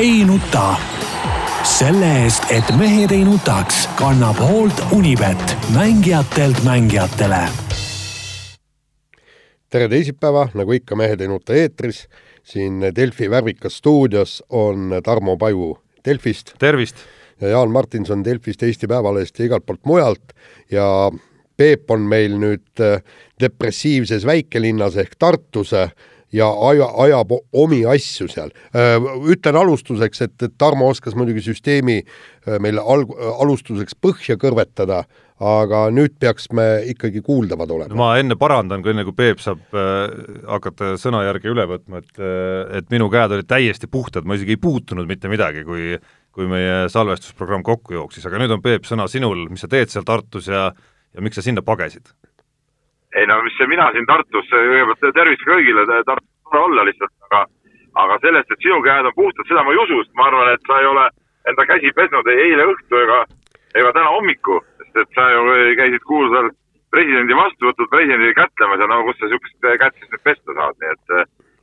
[0.00, 0.76] ei nuta.
[1.62, 7.40] selle eest, et mehed ei nutaks, kannab hoolt Unibet, mängijatelt mängijatele.
[9.70, 12.08] tere teisipäeva, nagu ikka, Mehed ei nuta eetris.
[12.42, 16.54] siin Delfi värvikas stuudios on Tarmo Paju Delfist.
[16.58, 16.96] tervist!
[17.40, 20.32] ja Jaan Martinson Delfist, Eesti Päevalehest ja igalt poolt mujalt
[20.70, 21.10] ja
[21.56, 23.02] Peep on meil nüüd äh,
[23.40, 25.72] depressiivses väikelinnas ehk Tartus
[26.32, 28.52] ja aja, ajab omi asju seal.
[29.30, 32.00] Ütlen alustuseks, et, et Tarmo oskas muidugi süsteemi
[32.62, 35.02] meile alg-, alustuseks põhja kõrvetada,
[35.40, 37.96] aga nüüd peaks me ikkagi kuuldavad olema.
[37.96, 40.12] ma enne parandan, enne kui Peep saab äh,
[40.52, 42.22] hakata sõna järgi üle võtma, et
[42.80, 45.96] et minu käed olid täiesti puhtad, ma isegi ei puutunud mitte midagi, kui
[46.30, 50.06] kui meie salvestusprogramm kokku jooksis, aga nüüd on Peep, sõna sinul, mis sa teed seal
[50.06, 50.68] Tartus ja
[51.10, 52.12] ja miks sa sinna pagesid?
[53.16, 57.46] Ei no mis see mina siin Tartus, kõigepealt tervist kõigile, Tartus tore olla lihtsalt, aga
[58.00, 60.68] aga sellest, et sinu käed on puhtad, seda ma ei usu, sest ma arvan, et
[60.68, 61.08] sa ei ole
[61.50, 63.18] enda käsi pesnud ei eile õhtu ega,
[63.74, 66.50] ega täna hommiku, sest et sa ju käisid kuulsal
[66.94, 70.94] presidendi vastuvõtul presidendi kätlemas ja no kus sa niisugust kätt siis nüüd pesta saad, nii
[70.94, 71.14] et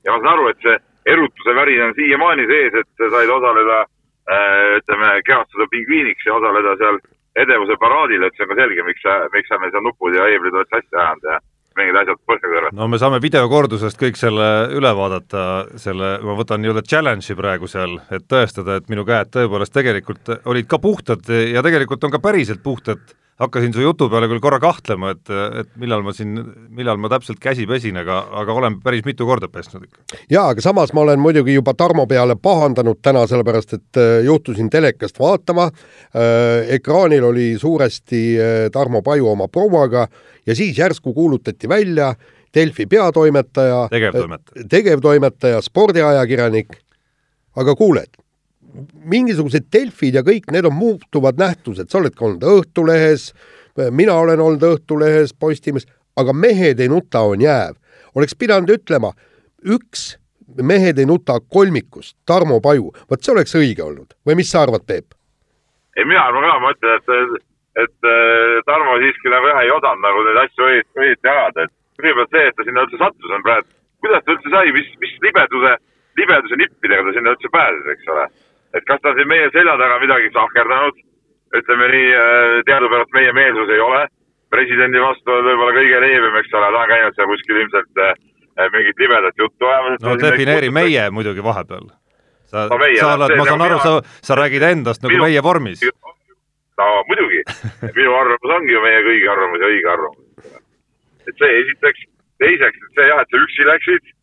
[0.08, 0.78] ja ma saan aru, et see
[1.14, 7.00] erutuse värin on siiamaani sees, et said osaleda äh, ütleme, kehastuda pingviiniks ja osaleda seal
[7.44, 10.26] edevuse paraadil, et see on ka selge, miks sa, miks sa meil seal nupud ja
[10.32, 11.40] heeblid oled sassi ajanud ja
[11.78, 12.78] mingid asjad põhja kõrvalt.
[12.78, 15.44] no me saame videokordusest kõik selle üle vaadata,
[15.82, 20.70] selle, ma võtan nii-öelda challenge'i praegu seal, et tõestada, et minu käed tõepoolest tegelikult olid
[20.70, 23.04] ka puhtad ja tegelikult on ka päriselt puhtad
[23.38, 25.30] hakkasin su jutu peale küll korra kahtlema, et,
[25.62, 26.38] et millal ma siin,
[26.74, 30.02] millal ma täpselt käsi pesin, aga, aga olen päris mitu korda pesnud ikka.
[30.34, 34.72] jaa, aga samas ma olen muidugi juba Tarmo peale pahandanud täna, sellepärast et äh, juhtusin
[34.74, 40.08] telekast vaatama äh,, ekraanil oli suuresti äh, Tarmo Paju oma prouaga
[40.46, 42.16] ja siis järsku kuulutati välja
[42.56, 46.80] Delfi peatoimetaja, tegevtoimetaja, äh, tegevtoimetaja, spordiajakirjanik,
[47.56, 48.18] aga kuuled
[49.10, 53.32] mingisugused Delfid ja kõik need on muutuvad nähtused, sa oled ka olnud Õhtulehes,
[53.96, 57.76] mina olen olnud Õhtulehes, Postimehes, aga Mehed ei nuta on jääv.
[58.16, 59.14] oleks pidanud ütlema,
[59.66, 60.18] üks
[60.62, 64.86] Mehed ei nuta kolmikust, Tarmo Paju, vot see oleks õige olnud või mis sa arvad,
[64.88, 65.14] Peep?
[65.98, 67.44] ei, mina arvan ka, ma ütlen, et,
[67.84, 72.34] et Tarmo siiski nagu jah ei osanud nagu neid asju õieti, õieti ajada, et kõigepealt
[72.34, 73.70] see, et ta sinna üldse sattus, on praegu,
[74.06, 75.78] kuidas ta üldse sai, mis, mis libeduse,
[76.18, 78.28] libeduse nippidega ta sinna üldse pääses, eks ole
[78.76, 81.04] et kas ta siin meie selja taga midagi sahkerdanud,
[81.58, 84.02] ütleme nii, äh, teadupärast meie meelsus ei ole,
[84.54, 88.12] presidendi vastu võib-olla kõige leebem, eks ole, ta on käinud seal kuskil ilmselt äh,
[88.74, 90.04] mingit libedat juttu ajamas.
[90.04, 91.88] no defineeri meie muidugi vahepeal.
[92.48, 95.84] sa no, sa oled, ma saan aru, sa, sa räägid endast nagu minu, meie vormis.
[96.78, 97.44] no muidugi
[97.96, 100.54] minu arvamus ongi ju meie kõigi arvamus ja õige arvamus.
[101.28, 102.08] et see esiteks,
[102.44, 104.14] teiseks, et see jah, et sa üksi läksid,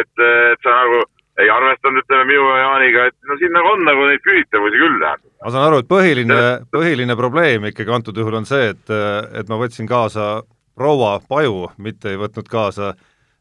[0.00, 1.04] et, et sa nagu
[1.38, 4.96] ei arvestanud, ütleme minu ja Jaaniga, et no siin nagu on nagu neid küsitavusi küll,
[5.02, 6.38] ma saan aru, et põhiline,
[6.74, 8.96] põhiline probleem ikkagi antud juhul on see, et,
[9.38, 10.40] et ma võtsin kaasa
[10.78, 12.94] proua Paju, mitte ei võtnud kaasa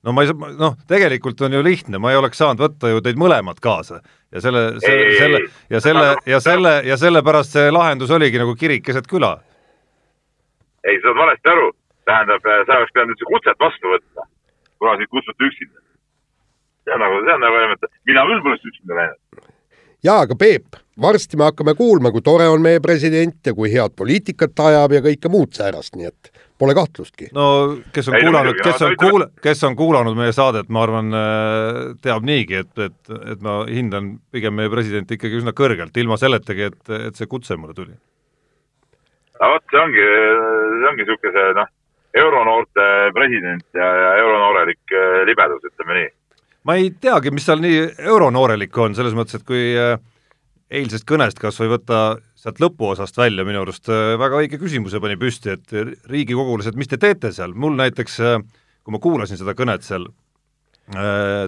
[0.06, 3.02] no ma ei saa, noh, tegelikult on ju lihtne, ma ei oleks saanud võtta ju
[3.04, 4.00] teid mõlemad kaasa.
[4.34, 5.42] Ja selle, selle, selle
[5.72, 9.38] ja selle ja selle ja sellepärast see lahendus oligi nagu kirik keset küla.
[10.84, 11.72] ei, sa saad valesti aru,
[12.08, 14.28] tähendab, sa oleks pidanud üldse kutset vastu võtma,
[14.80, 15.87] kuna sind kutsuti üksinda
[16.88, 19.46] see on nagu, see on nagu elementaarne, mina küll poleks üksinda läinud.
[20.08, 23.96] jaa, aga Peep, varsti me hakkame kuulma, kui tore on meie president ja kui head
[23.98, 27.30] poliitikat ajab ja kõike muud säärast, nii et pole kahtlustki.
[27.36, 31.12] no kes on ei, kuulanud, kes on kuul-, kes on kuulanud meie saadet, ma arvan,
[31.14, 36.20] äh, teab niigi, et, et, et ma hindan pigem meie presidenti ikkagi üsna kõrgelt, ilma
[36.22, 37.98] selletagi, et, et see kutse mulle tuli.
[39.42, 41.74] no vot, see ongi, see ongi niisugune see noh,
[42.18, 46.08] euronoorte president ja, ja euronoorelik äh, libedus, ütleme nii
[46.68, 47.80] ma ei teagi, mis seal nii
[48.12, 49.96] euronoorelikku on, selles mõttes, et kui äh,
[50.68, 52.02] eilsest kõnest kas või võtta
[52.38, 55.76] sealt lõpuosast välja, minu arust äh, väga õige küsimuse pani püsti, et
[56.12, 58.40] riigikogulased, mis te teete seal, mul näiteks, äh,
[58.84, 60.10] kui ma kuulasin seda kõnet seal,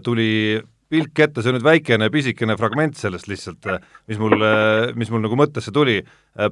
[0.04, 0.60] tuli
[0.90, 3.68] pilk ette, see on nüüd väikene pisikene fragment sellest lihtsalt,
[4.10, 4.34] mis mul,
[4.98, 6.00] mis mul nagu mõttesse tuli.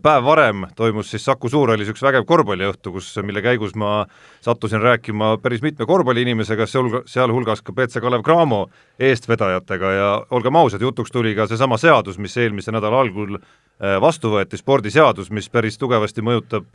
[0.03, 4.05] päev varem toimus siis Saku Suurhallis üks vägev korvpalliõhtu, kus, mille käigus ma
[4.45, 6.67] sattusin rääkima päris mitme korvpalliinimesega,
[7.05, 8.67] sealhulgas ka BC Kalev Cramo
[8.99, 14.35] eestvedajatega ja olgem ausad, jutuks tuli ka seesama seadus, mis eelmise nädala algul äh, vastu
[14.35, 16.69] võeti, spordiseadus, mis päris tugevasti mõjutab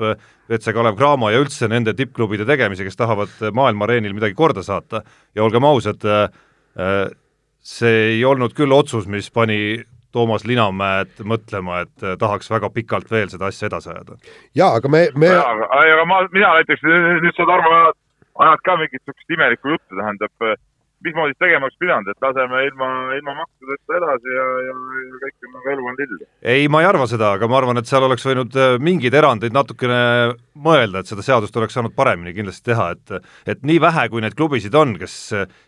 [0.50, 5.04] BC Kalev Cramo ja üldse nende tippklubide tegemisi, kes tahavad maailma areenil midagi korda saata
[5.34, 7.12] ja olgem ausad, äh,
[7.62, 9.82] see ei olnud küll otsus, mis pani
[10.12, 14.18] Toomas Linamäed mõtlema, et eh, tahaks väga pikalt veel seda asja edasi ajada.
[14.58, 16.84] jaa, aga me, me aga, aga ma, mina näiteks,
[17.24, 17.80] nüüd sa, Tarmo,
[18.46, 20.58] ajad ka mingit niisugust imelikku juttu, tähendab,
[21.04, 22.88] mismoodi tegema oleks pidanud, et laseme ilma,
[23.18, 24.74] ilma maksudeta edasi ja, ja,
[25.08, 26.22] ja kõik on nagu elu on lill.
[26.54, 29.56] ei, ma ei arva seda, aga ma arvan, et seal oleks võinud äh, mingeid erandeid
[29.56, 30.00] natukene
[30.52, 34.36] mõelda, et seda seadust oleks saanud paremini kindlasti teha, et et nii vähe, kui neid
[34.38, 35.16] klubisid on, kes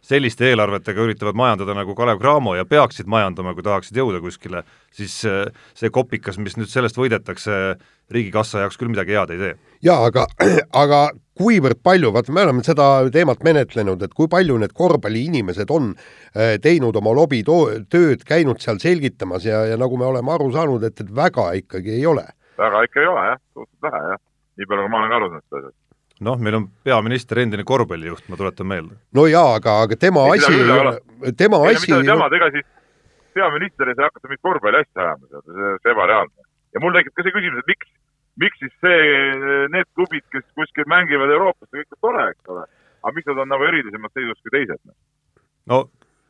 [0.05, 4.65] selliste eelarvetega üritavad majandada nagu Kalev Cramo ja peaksid majandama, kui tahaksid jõuda kuskile,
[4.95, 5.47] siis äh,
[5.79, 7.77] see kopikas, mis nüüd sellest võidetakse,
[8.13, 9.53] riigikassa jaoks küll midagi head ei tee.
[9.85, 10.27] jaa, aga,
[10.83, 11.01] aga
[11.39, 16.57] kuivõrd palju, vaata, me oleme seda teemat menetlenud, et kui palju need korvpalliinimesed on äh,
[16.63, 21.15] teinud oma lobitööd, käinud seal selgitamas ja, ja nagu me oleme aru saanud, et, et
[21.15, 22.27] väga ikkagi ei ole.
[22.59, 24.23] väga ikka ei ole jah, suhteliselt vähe jah,
[24.59, 25.81] nii palju, kui ma olen aru saanud sellest
[26.25, 29.01] noh, meil on peaminister endine korvpallijuht, ma tuletan meelde.
[29.19, 32.67] no jaa, aga, aga tema ei, asi tema ei, asi ega siis
[33.35, 36.44] peaminister ei saa hakata mingit korvpalli asja ajama, see on ebareaalne.
[36.75, 37.93] Ja mul tekib ka see küsimus, et miks
[38.41, 39.03] miks siis see,
[39.73, 42.65] need klubid, kes kuskil mängivad Euroopas, see kõik on tore, eks ole,
[43.05, 44.83] aga miks nad on nagu erilisemas seisus kui teised?
[45.71, 45.85] no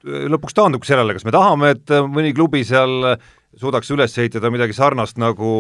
[0.05, 3.15] lõpuks taandubki sellele, kas me tahame, et mõni klubi seal
[3.57, 5.55] suudaks üles ehitada midagi sarnast nagu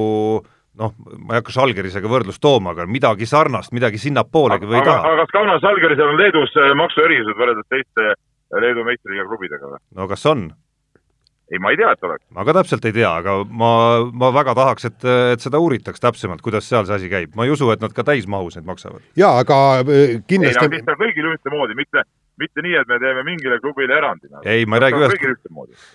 [0.74, 5.00] noh, ma ei hakka Žalgirisega võrdlust tooma, aga midagi sarnast, midagi sinnapoolegi või ei taha.
[5.06, 8.14] aga kas Kaunas Žalgirisel on Leedus maksuerisused võrreldes teiste
[8.60, 9.80] Leedu meistriga klubidega või?
[9.96, 10.48] no kas on?
[11.50, 12.24] Ei, ma ei tea, et oleks.
[12.34, 13.70] ma ka täpselt ei tea, aga ma,
[14.12, 17.34] ma väga tahaks, et, et seda uuritaks täpsemalt, kuidas seal see asi käib.
[17.36, 19.04] ma ei usu, et nad ka täismahus neid maksavad.
[19.18, 22.04] jaa, aga äh, kindlasti ei, no siis peab kõigil ühtemoodi, mitte,
[22.40, 24.32] mitte nii, et me teeme mingile klubile erandi.
[24.40, 25.38] ei, ma ei räägi ühest,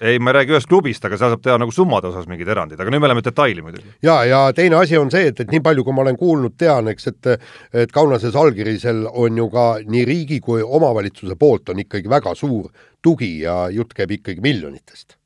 [0.02, 2.80] ei, ma ei räägi ühest klubist, aga seal saab teha nagu summade osas mingid erandid,
[2.80, 3.96] aga nüüd me läheme detaili muidugi.
[4.06, 6.94] ja, ja teine asi on see, et, et nii palju, kui ma olen kuulnud, tean,
[6.94, 7.34] eks, et
[7.74, 12.70] et Kaunases allkirisel on ju ka nii riigi kui omavalitsuse poolt on ikkagi väga suur
[13.02, 15.19] tugi ja jutt käib ikkagi miljonitest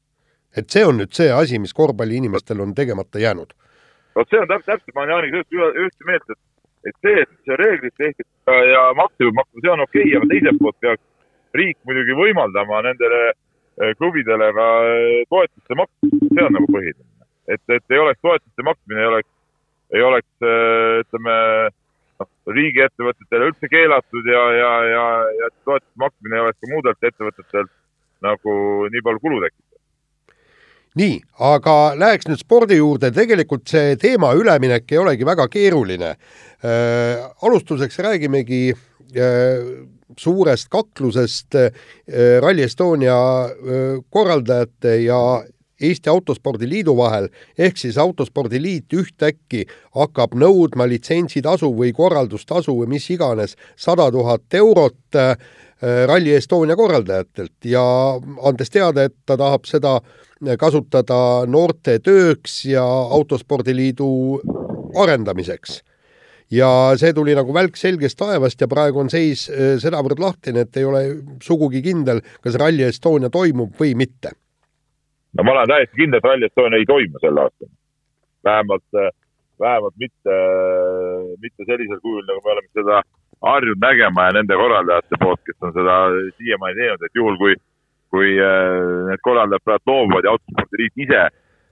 [0.57, 3.53] et see on nüüd see asi, mis korvpalliinimestel on tegemata jäänud.
[4.15, 6.41] vot see on täpselt, täpselt, ma olen Jaaniga ühte, ühte meelt, et,
[6.89, 8.27] et see, et see reeglid tehti
[8.69, 11.03] ja makse võib maksta, see on okei okay,, aga teiselt poolt peaks
[11.57, 17.09] riik muidugi võimaldama nendele eh, klubidele ka eh, toetuste maksmist, see on nagu põhiline.
[17.47, 19.31] et, et ei oleks toetuste maksmine, ei oleks,
[19.97, 21.35] ei oleks eh, ütleme,
[22.21, 25.05] noh, riigiettevõtetele üldse keelatud ja, ja, ja,
[25.41, 27.77] ja toetuste maksmine ei oleks ka muudelt ettevõtetelt
[28.23, 28.57] nagu
[28.94, 29.72] nii palju kulu tekitatud
[30.99, 37.23] nii, aga läheks nüüd spordi juurde, tegelikult see teema üleminek ei olegi väga keeruline äh,.
[37.41, 39.87] alustuseks räägimegi äh,
[40.17, 41.71] suurest kaklusest äh,
[42.41, 45.43] Rally Estonia äh, korraldajate ja
[45.83, 49.65] Eesti Autospordi Liidu vahel, ehk siis Autospordiliit ühtäkki
[49.97, 55.35] hakkab nõudma litsentsitasu või korraldustasu või mis iganes sada tuhat eurot äh,
[56.07, 57.83] Rally Estonia korraldajatelt ja
[58.47, 60.24] andes teada, et ta tahab seda äh,
[60.59, 64.09] kasutada noorte tööks ja Autospordiliidu
[65.00, 65.81] arendamiseks.
[66.51, 66.68] ja
[67.00, 70.85] see tuli nagu välk selgest taevast ja praegu on seis äh, sedavõrd lahtine, et ei
[70.85, 71.01] ole
[71.41, 74.36] sugugi kindel, kas Rally Estonia toimub või mitte.
[75.38, 77.71] no ma olen täiesti kindel, et Rally Estonia ei toimu sel aastal.
[78.44, 79.09] vähemalt, äh,
[79.59, 80.38] vähemalt mitte,
[81.41, 83.01] mitte sellisel kujul, nagu me oleme seda
[83.43, 85.99] harjunud nägema ja nende korraldajate poolt, kes on seda
[86.37, 87.55] siiamaani teinud, et juhul, kui
[88.13, 91.21] kui äh, need korraldajad praegu loobuvad ja autospordiliit ise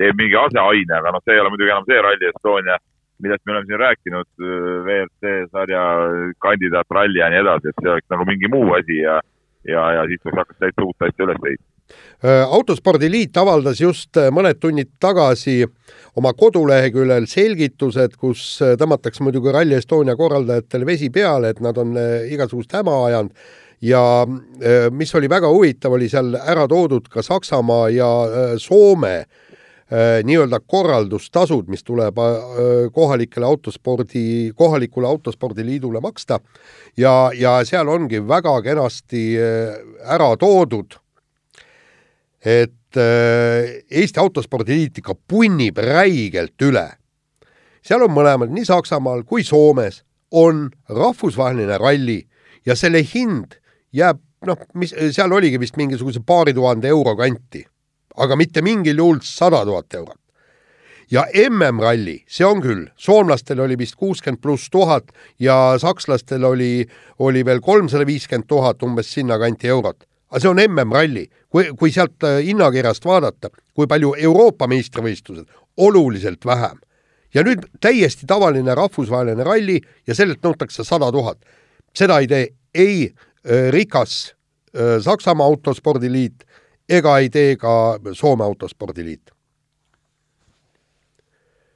[0.01, 2.77] teeb mingi aseaine, aga noh, see ei ole muidugi enam see Rally Estonia,
[3.21, 4.55] millest me oleme siin rääkinud, äh,
[4.87, 5.83] WRC sarja
[6.41, 9.19] kandidaat ralli ja nii edasi, et see oleks nagu mingi muu asi ja,
[9.69, 11.70] ja, ja siis tuleks hakata täitsa uut asja üles ehitama.
[12.21, 15.63] Äh, autospordiliit avaldas just mõned tunnid tagasi
[16.19, 21.95] oma koduleheküljel selgitused, kus tõmmatakse muidugi Rally Estonia korraldajatele vesi peale, et nad on
[22.29, 23.35] igasugust häma ajanud.
[23.81, 29.15] Ja äh, mis oli väga huvitav, oli seal ära toodud ka Saksamaa ja äh, Soome
[29.17, 32.21] äh, nii-öelda korraldustasud, mis tuleb
[32.93, 36.39] kohalikele autospordi, kohalikule autospordiliidule maksta.
[36.97, 39.23] Ja, ja seal ongi väga kenasti
[40.05, 40.99] ära toodud,
[42.45, 46.89] et Eesti Autospordiliit ikka punnib räigelt üle.
[47.81, 52.19] seal on mõlemad, nii Saksamaal kui Soomes on rahvusvaheline ralli
[52.65, 53.57] ja selle hind
[53.93, 57.63] jääb noh, mis seal oligi vist mingisuguse paari tuhande euro kanti,
[58.17, 60.17] aga mitte mingil juhul sada tuhat eurot.
[61.11, 66.87] ja MM-ralli, see on küll, soomlastel oli vist kuuskümmend pluss tuhat ja sakslastel oli,
[67.19, 70.05] oli veel kolmsada viiskümmend tuhat umbes sinnakanti eurot.
[70.31, 76.45] Aga see on MM-ralli, kui, kui sealt äh, hinnakirjast vaadata, kui palju Euroopa meistrivõistlused, oluliselt
[76.45, 76.79] vähem.
[77.33, 81.37] ja nüüd täiesti tavaline rahvusvaheline ralli ja sellelt nõutakse sada tuhat.
[81.93, 83.11] seda ei tee ei
[83.41, 84.35] Äh, rikas
[84.75, 86.43] äh, Saksamaa autospordiliit
[86.89, 89.31] ega ei tee ka Soome autospordiliit.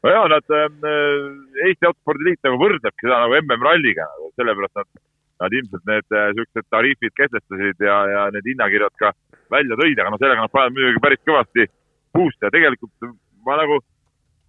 [0.04, 0.70] no jaa, nad äh,,
[1.66, 4.06] Eesti Autospordiliit nagu võrdlebki seda nagu MM-ralliga,
[4.38, 4.92] sellepärast nad
[5.42, 9.12] nad ilmselt need niisugused tariifid kehtestasid ja, ja need hinnakirjad ka
[9.52, 11.68] välja tõid, aga noh, sellega nad panevad muidugi päris kõvasti
[12.16, 13.10] puuste ja tegelikult
[13.46, 13.80] ma nagu,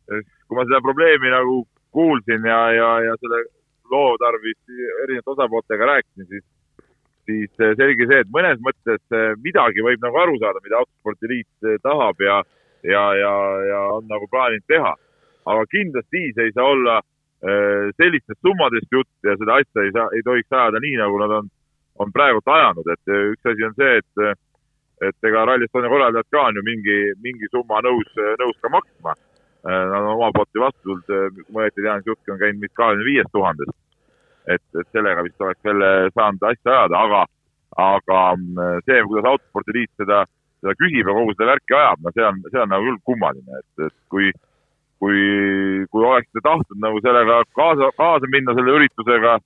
[0.07, 1.63] kui ma seda probleemi nagu
[1.97, 3.43] kuulsin ja, ja, ja selle
[3.91, 4.59] loo tarvis
[5.05, 6.45] erinevate osapooltega rääkisin, siis,
[7.27, 12.39] siis selge see, et mõnes mõttes midagi võib nagu aru saada, mida Autospordiliit tahab ja,
[12.87, 13.35] ja, ja,
[13.73, 14.95] ja on nagu plaaninud teha.
[15.47, 20.09] aga kindlasti siis ei saa olla äh, sellistest summadest jutt ja seda asja ei saa,
[20.17, 21.51] ei tohiks ajada nii, nagu nad on,
[22.01, 24.41] on praegult ajanud, et üks asi on see, et
[25.05, 29.13] et ega Rally Estonia korraldajad ka on ju mingi, mingi summa nõus, nõus ka maksma.
[29.67, 32.63] Nad on oma poolt ju vastu tulnud, kui ma õieti tean, siis jutt on käinud
[32.63, 33.77] vist kahekümne viiest tuhandest.
[34.47, 37.23] et, et sellega vist oleks jälle saanud asja ajada, aga,
[37.83, 38.19] aga
[38.87, 40.21] see, kuidas Autospordiliit seda,
[40.63, 43.59] seda küsib ja kogu seda värki ajab, no see on, see on nagu küll kummaline,
[43.59, 44.31] et, et kui,
[45.03, 45.21] kui,
[45.91, 49.37] kui oleksite tahtnud nagu sellega kaasa, kaasa minna selle üritusega,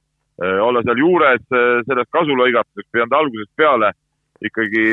[0.66, 1.42] olla seal juures,
[1.88, 3.90] sellest kasu lõigata, oleks pidanud algusest peale
[4.40, 4.84] ikkagi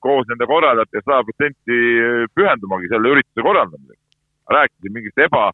[0.00, 1.80] koos nende korraldajate sada protsenti
[2.36, 4.00] pühendumagi selle ürituse korraldamiseks.
[4.50, 5.50] rääkisin mingist eba,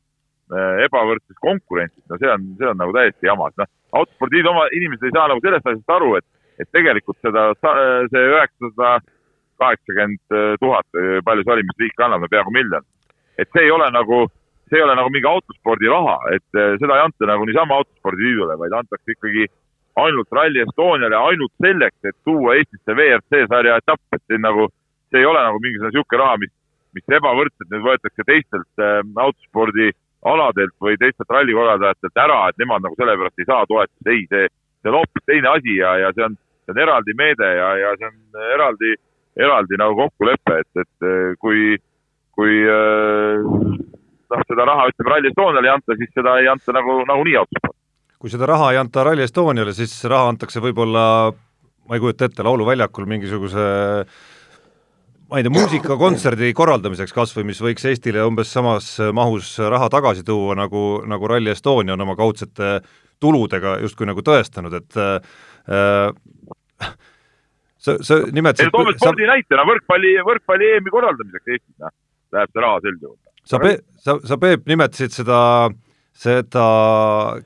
[0.86, 3.68] ebavõrdsest konkurentsist, no see on, see on nagu täiesti jama, et noh,
[4.00, 6.26] autospordiliidu oma inimesed ei saa nagu sellest asjast aru, et,
[6.62, 7.50] et tegelikult seda,
[8.12, 8.94] see üheksasada
[9.60, 10.88] kaheksakümmend tuhat,
[11.26, 12.88] palju see oli, mis riik annab, no peaaegu miljon.
[13.38, 14.24] Et see ei ole nagu,
[14.70, 16.46] see ei ole nagu mingi autospordi raha, et
[16.80, 19.46] seda ei anta nagu niisama autospordiliidule, vaid antakse ikkagi
[19.96, 24.68] ainult Rally Estoniale ainult selleks, et tuua Eestisse WRC sarja etapp, et see nagu,
[25.10, 26.52] see ei ole nagu mingisugune niisugune raha, mis,
[26.96, 33.40] mis ebavõrdselt nüüd võetakse teistelt äh, autospordialadelt või teistelt rallikorraldajatelt ära, et nemad nagu sellepärast
[33.40, 34.52] ei saa toetust, ei, see,
[34.82, 37.96] see on hoopis teine asi ja, ja see on, see on eraldi meede ja, ja
[37.96, 38.94] see on eraldi,
[39.48, 41.78] eraldi nagu kokkulepe, et, et äh, kui,
[42.36, 47.00] kui äh, noh, seda raha ütleme Rally Estoniale ei anta, siis seda ei anta nagu,
[47.08, 47.76] nagunii autospordi
[48.20, 51.02] kui seda raha ei anta Rally Estoniale, siis raha antakse võib-olla,
[51.86, 53.66] ma ei kujuta ette, lauluväljakul mingisuguse
[55.26, 60.24] ma ei tea, muusikakontserdi korraldamiseks kas või, mis võiks Eestile umbes samas mahus raha tagasi
[60.26, 62.78] tuua, nagu, nagu Rally Estonia on oma kaudsete
[63.22, 66.90] tuludega justkui nagu tõestanud, et äh,
[67.78, 69.34] sa, sa nimetasid toome spordi sa...
[69.34, 71.94] näitena, võrkpalli, võrkpalli EM-i korraldamiseks Eestis, noh,
[72.36, 73.18] läheb see raha sel juhul.
[73.44, 73.60] sa,
[74.04, 75.40] sa, sa, Peep, nimetasid seda
[76.16, 76.64] seda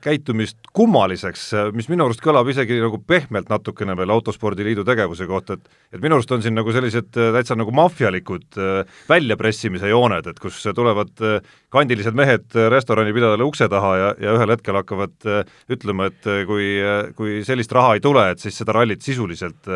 [0.01, 5.97] käitumist kummaliseks, mis minu arust kõlab isegi nagu pehmelt natukene veel Autospordiliidu tegevuse kohta, et
[5.97, 10.39] et minu arust on siin nagu sellised äh, täitsa nagu maffialikud äh, väljapressimise jooned, et
[10.39, 11.41] kus tulevad äh,
[11.73, 15.27] kandilised mehed restoranipidajale ukse taha ja, ja ühel hetkel hakkavad
[15.71, 16.71] ütlema, et kui,
[17.17, 19.67] kui sellist raha ei tule, et siis seda rallit sisuliselt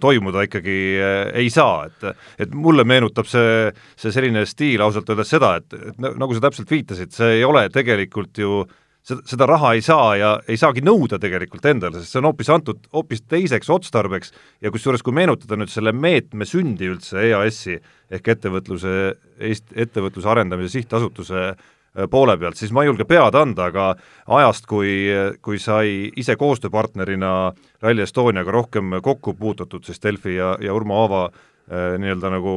[0.00, 5.32] toimuda ikkagi äh, ei saa, et et mulle meenutab see, see selline stiil ausalt öeldes
[5.32, 8.62] seda, et, et nagu sa täpselt viitasid, see ei ole tegelikult ju
[9.06, 12.52] seda, seda raha ei saa ja ei saagi nõuda tegelikult endale, sest see on hoopis
[12.52, 17.78] antud hoopis teiseks otstarbeks ja kusjuures, kui meenutada nüüd selle meetme sündi üldse EAS-i
[18.10, 18.96] ehk ettevõtluse,
[19.40, 21.54] Eest-, ettevõtluse arendamise sihtasutuse
[22.10, 23.86] poole pealt, siis ma ei julge pead anda, aga
[24.38, 25.10] ajast, kui,
[25.42, 31.24] kui sai ise koostööpartnerina Rally Estoniaga rohkem kokku puututud, siis Delfi ja, ja Urmo Aava
[31.26, 31.40] äh,
[31.70, 32.52] nii-öelda nagu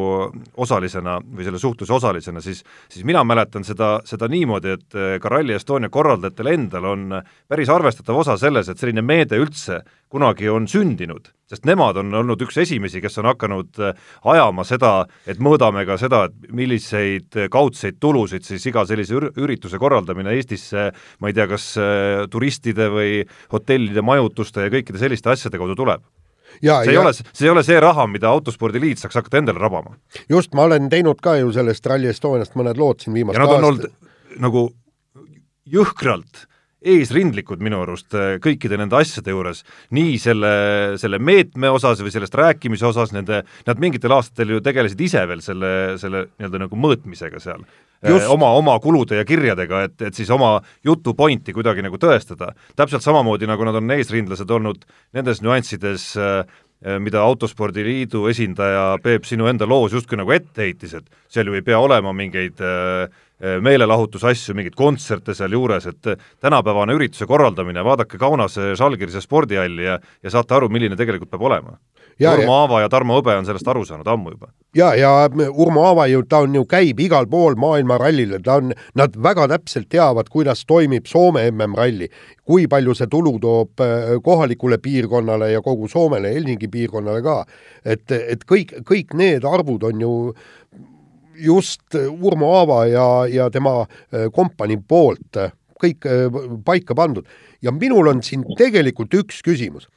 [0.58, 5.30] osalisena või selle suhtluse osalisena, siis, siis mina mäletan seda, seda niimoodi, et äh, ka
[5.30, 10.66] Rally Estonia korraldajatel endal on päris arvestatav osa selles, et selline meede üldse kunagi on
[10.70, 14.02] sündinud, sest nemad on olnud üks esimesi, kes on hakanud äh,
[14.34, 14.94] ajama seda,
[15.30, 20.90] et mõõdame ka seda, et milliseid kaudseid tulusid siis iga sellise ürituse korraldamine Eestisse,
[21.22, 23.22] ma ei tea, kas äh, turistide või
[23.54, 26.02] hotellide, majutuste ja kõikide selliste asjade kaudu tuleb
[26.64, 27.00] Ja, see ja...
[27.00, 29.98] ei ole, see ei ole see raha, mida Autospordiliit saaks hakata endale rabama.
[30.32, 33.92] just, ma olen teinud ka ju sellest Rally Estoniast mõned lood siin nad on olnud
[34.42, 34.70] nagu
[35.70, 36.48] jõhkralt
[36.84, 39.64] eesrindlikud minu arust äh, kõikide nende asjade juures,
[39.96, 40.52] nii selle,
[41.00, 45.44] selle meetme osas või sellest rääkimise osas, nende, nad mingitel aastatel ju tegelesid ise veel
[45.46, 47.64] selle, selle nii-öelda nagu mõõtmisega seal.
[48.04, 52.52] Äh, oma, oma kulude ja kirjadega, et, et siis oma jutu pointi kuidagi nagu tõestada.
[52.76, 56.44] täpselt samamoodi, nagu nad on eesrindlased olnud nendes nüanssides äh,
[57.00, 61.64] mida Autospordiliidu esindaja Peep sinu enda loos justkui nagu ette heitis, et seal ju ei
[61.64, 63.10] pea olema mingeid Äh,
[63.44, 70.32] meelelahutusasju, mingeid kontserte sealjuures, et äh, tänapäevane ürituse korraldamine, vaadake Kaunase Žalgirise spordihalli ja ja
[70.32, 71.78] saate aru, milline tegelikult peab olema.
[72.22, 74.52] Urmo Aava ja Tarmo Hõbe on sellest aru saanud ammu juba.
[74.78, 75.10] ja, ja
[75.50, 79.48] Urmo Aava ju, ta on ju, käib igal pool maailma rallil, ta on, nad väga
[79.56, 82.10] täpselt teavad, kuidas toimib Soome MM-ralli,
[82.46, 87.44] kui palju see tulu toob äh, kohalikule piirkonnale ja kogu Soomele, Helsingi piirkonnale ka.
[87.84, 90.14] et, et kõik, kõik need arvud on ju
[91.40, 95.52] just Urmo Aava ja, ja tema äh, kompanii poolt äh,
[95.84, 96.08] kõik
[96.64, 97.28] paika pandud.
[97.62, 99.90] Ja minul on siin tegelikult üks küsimus.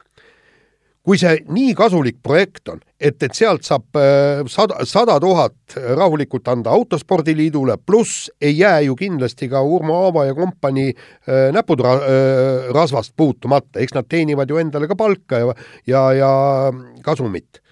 [1.06, 6.48] Kui see nii kasulik projekt on, et, et sealt saab äh, sada, sada tuhat rahulikult
[6.50, 13.16] anda Autospordiliidule, pluss ei jää ju kindlasti ka Urmo Aava ja kompanii äh, näputrasvast äh,
[13.16, 15.54] puutumata, eks nad teenivad ju endale ka palka ja,
[15.86, 16.32] ja, ja
[17.06, 17.62] kasumit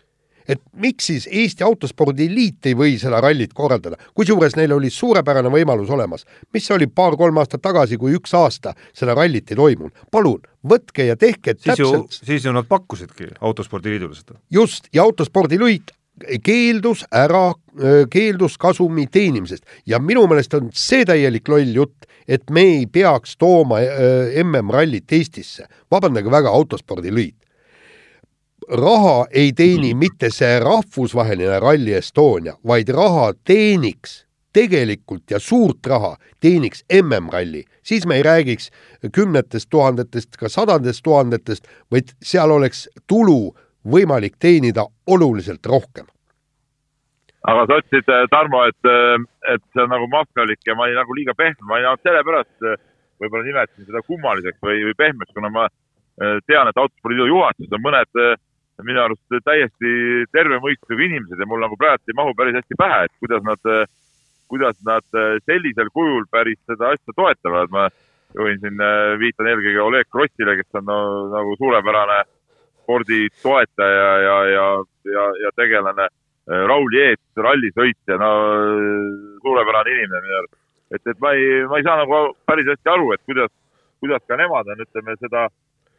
[0.48, 5.90] et miks siis Eesti Autospordiliit ei või seda rallit korraldada, kusjuures neil oli suurepärane võimalus
[5.90, 6.24] olemas.
[6.52, 9.92] mis oli paar-kolm aastat tagasi, kui üks aasta seda rallit ei toimunud.
[10.10, 12.20] palun, võtke ja tehke siis täpselt.
[12.24, 14.38] siis ju nad pakkusidki Autospordiliidule seda.
[14.50, 15.92] just, ja Autospordiliit
[16.44, 17.52] keeldus ära,
[18.10, 23.36] keeldus kasumi teenimisest ja minu meelest on see täielik loll jutt, et me ei peaks
[23.36, 23.80] tooma
[24.44, 25.66] MM-rallit Eestisse.
[25.90, 27.43] vabandage väga, Autospordiliit
[28.68, 29.98] raha ei teeni mm.
[29.98, 38.06] mitte see rahvusvaheline Rally Estonia, vaid raha teeniks tegelikult ja suurt raha teeniks MM-ralli, siis
[38.06, 38.70] me ei räägiks
[39.14, 43.54] kümnetest tuhandetest, ka sadadest tuhandetest, vaid seal oleks tulu
[43.84, 46.06] võimalik teenida oluliselt rohkem.
[47.44, 49.20] aga sa ütlesid, äh, Tarmo, et, äh,
[49.52, 52.78] et see on nagu maffialik ja ma olin nagu liiga pehme, ma olin sellepärast äh,
[53.20, 55.68] võib-olla nimetasin seda kummaliseks või, või pehmeks, kuna ma
[56.46, 58.18] tean, et autospordiliidu juhatuses on mõned
[58.82, 63.04] minu arust täiesti terve mõistusega inimesed ja mul nagu praegu ei mahu päris hästi pähe,
[63.06, 63.70] et kuidas nad,
[64.50, 67.70] kuidas nad sellisel kujul päris seda asja toetavad.
[67.70, 67.88] ma
[68.34, 68.80] juhin siin,
[69.20, 70.98] viitan eelkõige Oleg Krossile, kes on no,
[71.30, 72.24] nagu suurepärane
[72.84, 74.66] spordi toetaja ja, ja,
[75.16, 76.08] ja, ja tegelane.
[76.44, 78.30] Raul Jeets, rallisõitja, no
[79.40, 80.58] suurepärane inimene minu arust.
[80.92, 83.52] et, et ma ei, ma ei saa nagu päris hästi aru, et kuidas,
[84.04, 85.46] kuidas ka nemad on, ütleme seda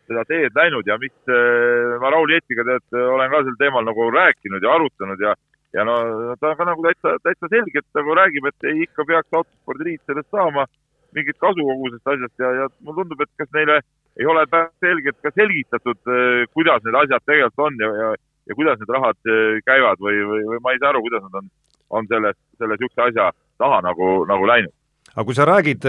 [0.10, 4.08] seda teed läinud ja miks äh, ma Raul Jetiga tead, olen ka sel teemal nagu
[4.14, 5.34] rääkinud ja arutanud ja,
[5.76, 5.98] ja no
[6.42, 10.68] ta ka nagu täitsa, täitsa selgelt nagu räägib, et ei, ikka peaks autospordiliit sellest saama
[11.16, 13.82] mingit kasu kogu sellest asjast ja, ja mulle tundub, et kas neile
[14.16, 14.46] ei ole
[14.84, 18.14] selgelt ka selgitatud, äh, kuidas need asjad tegelikult on ja, ja,
[18.52, 19.34] ja kuidas need rahad
[19.68, 21.54] käivad või, või, või ma ei saa aru, kuidas nad on,
[22.00, 23.30] on selles, selle niisuguse asja
[23.62, 24.74] taha nagu, nagu läinud.
[25.16, 25.86] aga kui sa räägid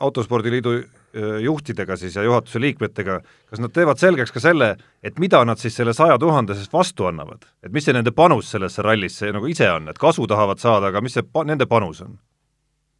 [0.00, 0.80] Autospordiliidu
[1.20, 3.18] juhtidega siis ja juhatuse liikmetega,
[3.50, 4.70] kas nad teevad selgeks ka selle,
[5.04, 7.44] et mida nad siis selle saja tuhandesest vastu annavad?
[7.62, 11.02] et mis see nende panus sellesse rallisse nagu ise on, et kasu tahavad saada, aga
[11.04, 12.16] mis see pa-, nende panus on?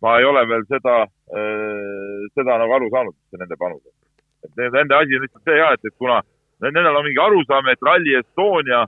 [0.05, 0.97] ma ei ole veel seda,
[2.37, 3.95] seda nagu aru saanud, mis see nende panus on.
[4.49, 6.21] et nende asi on lihtsalt see jah, et, et kuna
[6.69, 8.85] nendel on mingi arusaam, et Rally Estonia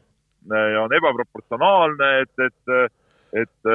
[0.84, 2.92] on ebaproportsionaalne, et, et
[3.34, 3.66] et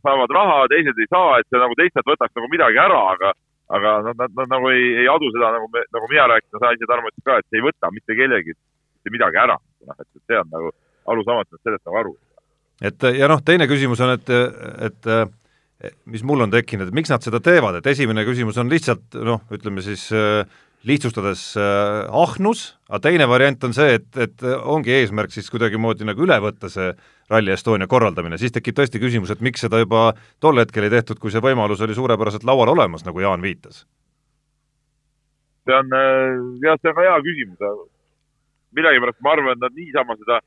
[0.00, 3.32] saavad raha, teised ei saa, et see nagu teistelt võtaks nagu midagi ära, aga
[3.72, 6.72] aga nad, nad, nad nagu ei, ei adu seda, nagu me, nagu mina rääkisin, sa
[6.76, 9.56] ise, Tarmo, ütlesid ka, et ei võta mitte kellelgi mitte midagi ära.
[9.86, 10.74] noh, et, et see on nagu
[11.14, 12.14] arusaamatu, et sellest nagu aru.
[12.90, 14.30] et ja noh, teine küsimus on, et,
[14.88, 15.10] et
[16.08, 19.42] mis mul on tekkinud, et miks nad seda teevad, et esimene küsimus on lihtsalt noh,
[19.52, 20.44] ütleme siis äh,
[20.88, 26.24] lihtsustades äh, ahnus, aga teine variant on see, et, et ongi eesmärk siis kuidagimoodi nagu
[26.26, 26.92] üle võtta see
[27.32, 30.10] Rally Estonia korraldamine, siis tekib tõesti küsimus, et miks seda juba
[30.44, 33.84] tol hetkel ei tehtud, kui see võimalus oli suurepäraselt laual olemas, nagu Jaan viitas?
[35.64, 37.86] see on äh, jah, see on ka hea küsimus.
[38.76, 40.40] millegipärast ma arvan, et nad niisama seda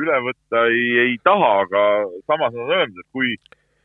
[0.00, 1.82] üle võtta ei, ei taha, aga
[2.26, 3.36] samas nad on öelnud, et kui,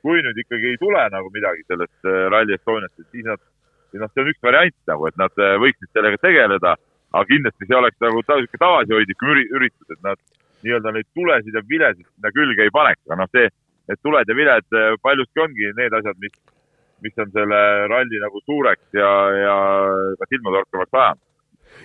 [0.01, 3.41] kui nüüd ikkagi ei tule nagu midagi sellest äh, Rally Estoniast, et siis nad
[3.99, 6.75] noh, see on üks variant nagu, et nad äh, võiksid sellega tegeleda,
[7.11, 10.21] aga kindlasti see oleks nagu niisugune tagasihoidlikum üritus, et nad
[10.61, 13.49] nii-öelda neid tulesid ja vilesid sinna külge ei paneks, aga noh, see,
[13.89, 16.37] need tuled ja viled äh, paljuski ongi need asjad, mis,
[17.01, 19.57] mis on selle ralli nagu suureks ja, ja
[20.21, 21.27] ka silmatorkavaks ajanud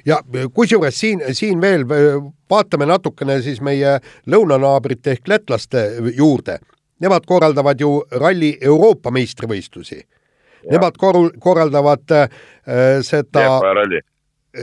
[0.07, 0.21] ja
[0.55, 6.59] kusjuures siin, siin veel äh, vaatame natukene siis meie lõunanaabrite ehk lätlaste juurde.
[7.01, 10.01] Nemad korraldavad ju ralli Euroopa meistrivõistlusi
[10.71, 12.29] Nemad kor-, korraldavad äh,
[13.07, 13.47] seda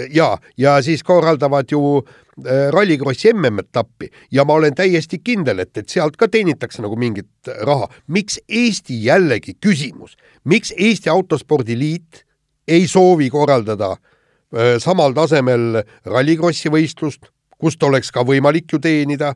[0.10, 5.90] ja, ja siis korraldavad ju äh, Rallycrossi MM-etappi ja ma olen täiesti kindel, et, et
[5.90, 7.88] sealt ka teenitakse nagu mingit raha.
[8.08, 12.26] miks Eesti jällegi küsimus, miks Eesti Autospordiliit
[12.68, 19.36] ei soovi korraldada äh, samal tasemel Rallycrossi võistlust, kust oleks ka võimalik ju teenida?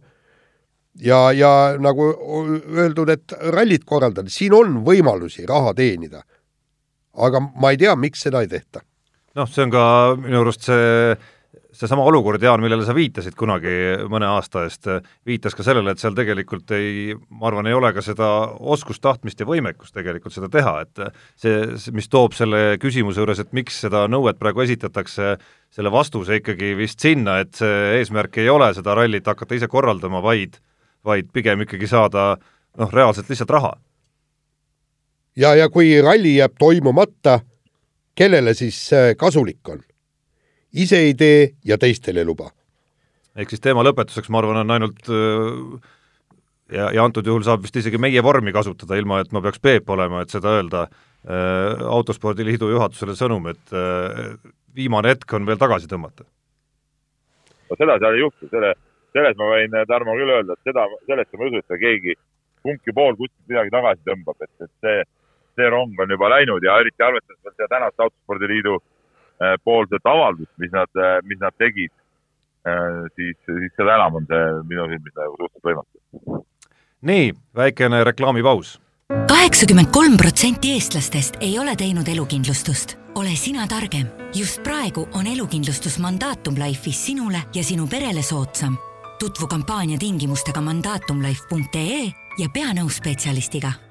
[0.98, 2.08] Ja, ja nagu
[2.74, 6.24] öeldud, et rallit korraldada, siin on võimalusi raha teenida
[7.18, 8.84] aga ma ei tea, miks seda ei tehta.
[9.38, 9.88] noh, see on ka
[10.20, 11.18] minu arust see
[11.78, 13.70] seesama olukord, Jaan, millele sa viitasid kunagi
[14.10, 14.88] mõne aasta eest,
[15.28, 19.44] viitas ka sellele, et seal tegelikult ei, ma arvan, ei ole ka seda oskust, tahtmist
[19.44, 21.04] ja võimekust tegelikult seda teha, et
[21.38, 25.36] see, mis toob selle küsimuse juures, et miks seda nõuet praegu esitatakse,
[25.74, 30.24] selle vastuse ikkagi vist sinna, et see eesmärk ei ole seda rallit hakata ise korraldama,
[30.26, 30.58] vaid
[31.08, 32.34] vaid pigem ikkagi saada
[32.78, 33.76] noh, reaalselt lihtsalt raha
[35.38, 37.40] ja, ja kui ralli jääb toimumata,
[38.18, 39.84] kellele siis kasulik on?
[40.78, 42.50] ise ei tee ja teistele ei luba.
[43.36, 45.10] ehk siis teema lõpetuseks, ma arvan, on ainult
[46.72, 49.90] ja, ja antud juhul saab vist isegi meie vormi kasutada, ilma et ma peaks Peep
[49.90, 54.36] olema, et seda öelda äh,, Autospordiliidu juhatusele sõnum, et äh,
[54.76, 56.28] viimane hetk on veel tagasi tõmmata.
[57.70, 58.74] no seda seal ei juhtu, selle,
[59.16, 62.18] selles ma võin, Tarmo, küll öelda, et seda, sellesse ma ei usu, et keegi,
[62.68, 65.04] kumbki pool kuskilt midagi tagasi tõmbab, et, et see,
[65.58, 70.54] see rong on juba läinud ja eriti arvestades veel seda tänast Autospordiliidu äh, poolset avaldust,
[70.58, 71.94] mis nad, äh, mis nad tegid,
[72.68, 76.46] äh, siis, siis seda enam on see minu silmis nagu suhteliselt võimatu
[77.02, 78.82] nii, väikene reklaamipaus.
[79.28, 82.98] kaheksakümmend kolm protsenti eestlastest ei ole teinud elukindlustust.
[83.16, 84.08] ole sina targem.
[84.36, 88.78] just praegu on elukindlustus Mandatum Life'is sinule ja sinu perele soodsam.
[89.20, 93.87] tutvu kampaania tingimustega mandatumlife.ee ja pea nõus spetsialistiga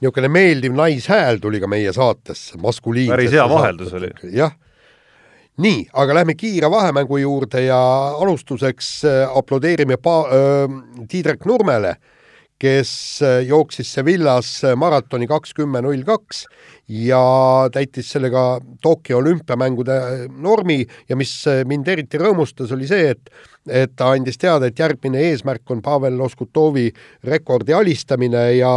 [0.00, 3.16] niisugune meeldiv naishääl tuli ka meie saatesse, maskuliinsesse.
[3.16, 4.10] päris hea vaheldus oli.
[4.32, 4.54] jah
[5.62, 7.78] nii, aga lähme kiire vahemängu juurde ja
[8.18, 11.94] alustuseks äh, aplodeerime pa-, äh, Tiidrek Nurmele,
[12.58, 12.90] kes
[13.22, 16.44] äh, jooksis Sevillas maratoni kakskümmend null kaks
[16.90, 17.22] ja
[17.72, 24.10] täitis sellega Tokyo olümpiamängude normi ja mis mind eriti rõõmustas, oli see, et et ta
[24.12, 26.90] andis teada, et järgmine eesmärk on Pavel Loskutovi
[27.24, 28.74] rekordi alistamine ja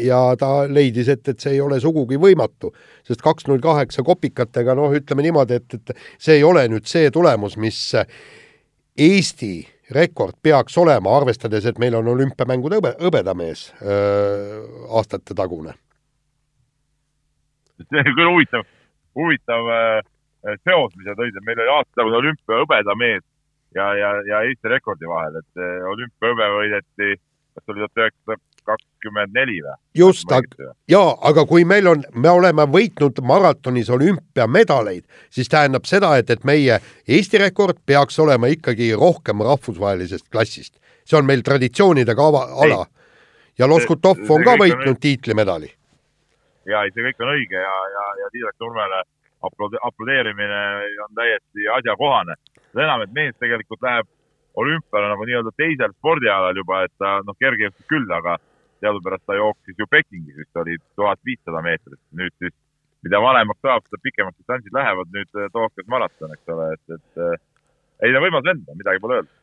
[0.00, 2.72] ja ta leidis, et, et see ei ole sugugi võimatu,
[3.06, 7.10] sest kaks null kaheksa kopikatega, noh, ütleme niimoodi, et, et see ei ole nüüd see
[7.14, 7.78] tulemus, mis
[9.02, 9.54] Eesti
[9.92, 13.70] rekord peaks olema, arvestades, et meil on olümpiamängude hõbe, hõbedamees
[14.92, 15.74] aastate tagune.
[17.82, 18.64] see on küll huvitav,
[19.18, 19.70] huvitav
[20.62, 23.24] seos, mis sa tõid, et meil oli aastatagune olümpia hõbedamees
[23.74, 27.16] ja, ja, ja Eesti rekordi vahel, et olümpiahõbe võideti,
[27.56, 29.74] kas oli tuhat üheksasada kakskümmend neli või?
[29.98, 30.30] just,
[30.90, 36.44] jaa, aga kui meil on, me oleme võitnud maratonis olümpiamedaleid, siis tähendab seda, et, et
[36.44, 40.78] meie Eesti rekord peaks olema ikkagi rohkem rahvusvahelisest klassist.
[41.04, 42.86] see on meil traditsioonidega ava, ala.
[43.58, 45.00] ja Loskutov on ka võitnud on...
[45.00, 45.72] tiitlimedali.
[46.66, 49.02] ja ei, see kõik on õige ja, ja, ja Tiirak Nurmele
[49.42, 50.64] aplode-, aplodeerimine
[51.04, 52.34] on täiesti asjakohane.
[52.72, 54.08] seda enam, et mees tegelikult läheb
[54.54, 58.36] olümpiale nagu nii-öelda teisel spordialal juba, et ta noh, kergejõustik küll, aga
[58.82, 62.54] teadupärast ta jooksis ju Pekingis vist oli tuhat viissada meetrit, nüüd siis
[63.06, 67.22] mida vanemaks saab, seda pikemad distantsid lähevad, nüüd äh, Tokyos maraton, eks ole, et, et
[67.22, 67.38] äh,
[68.06, 69.38] ei ta võimas lenda, midagi pole öelda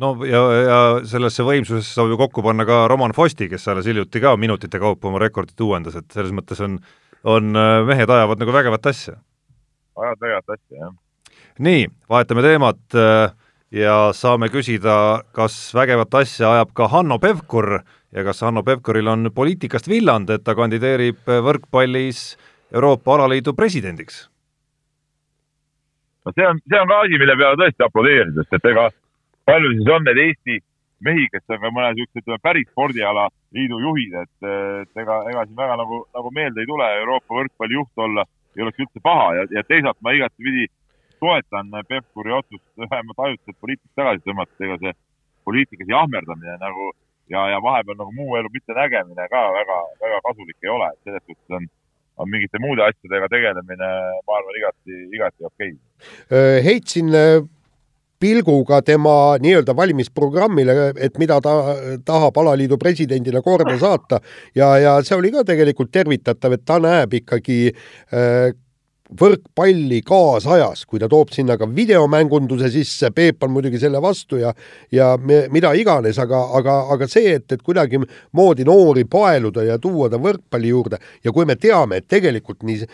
[0.00, 4.22] no ja, ja sellesse võimsusesse saab ju kokku panna ka Roman Fosti, kes alles hiljuti
[4.22, 6.78] ka minutite kaupa oma rekordit uuendas, et selles mõttes on,
[7.28, 9.18] on äh, mehed ajavad nagu vägevat asja.
[9.98, 10.96] ajavad vägevat asja, jah.
[11.68, 13.00] nii, vahetame teemat
[13.72, 17.80] ja saame küsida, kas vägevat asja ajab ka Hanno Pevkur
[18.12, 22.34] ja kas Hanno Pevkuril on poliitikast villand, et ta kandideerib võrkpallis
[22.74, 24.26] Euroopa Alaliidu presidendiks?
[26.26, 28.90] no see on, see on ka asi, mille peale tõesti aplodeerida, sest et ega
[29.48, 30.58] palju siis on neid Eesti
[31.06, 34.50] mehi, kes on ka mõne niisuguse, ütleme, päris spordiala liidu juhid, et,
[34.82, 38.66] et ega, ega siin väga nagu, nagu meelde ei tule Euroopa võrkpalli juht olla, ei
[38.66, 40.66] oleks üldse paha ja, ja teisalt ma igatepidi
[41.20, 44.96] toetan Pevkuri otsust vähemalt ajutiselt poliitikast tagasi tõmmata, ega see
[45.44, 46.90] poliitikas jahmerdamine nagu
[47.30, 51.24] ja, ja vahepeal nagu muu elu mittenägemine ka väga, väga kasulik ei ole, et selles
[51.26, 51.70] suhtes on,
[52.20, 53.88] on mingite muude asjadega tegelemine,
[54.26, 55.72] ma arvan, igati, igati okei.
[56.26, 56.62] Okay..
[56.66, 57.14] heitsin
[58.20, 61.54] pilguga tema nii-öelda valimisprogrammile, et mida ta
[62.04, 64.20] tahab alaliidu presidendile korda saata
[64.54, 68.52] ja, ja see oli ka tegelikult tervitatav, et ta näeb ikkagi äh,
[69.18, 74.52] võrkpalli kaasajas, kui ta toob sinna ka videomängunduse sisse, Peep on muidugi selle vastu ja
[74.92, 80.10] ja me, mida iganes, aga, aga, aga see, et, et kuidagimoodi noori paeluda ja tuua
[80.10, 82.86] ta võrkpalli juurde ja kui me teame, et tegelikult nii,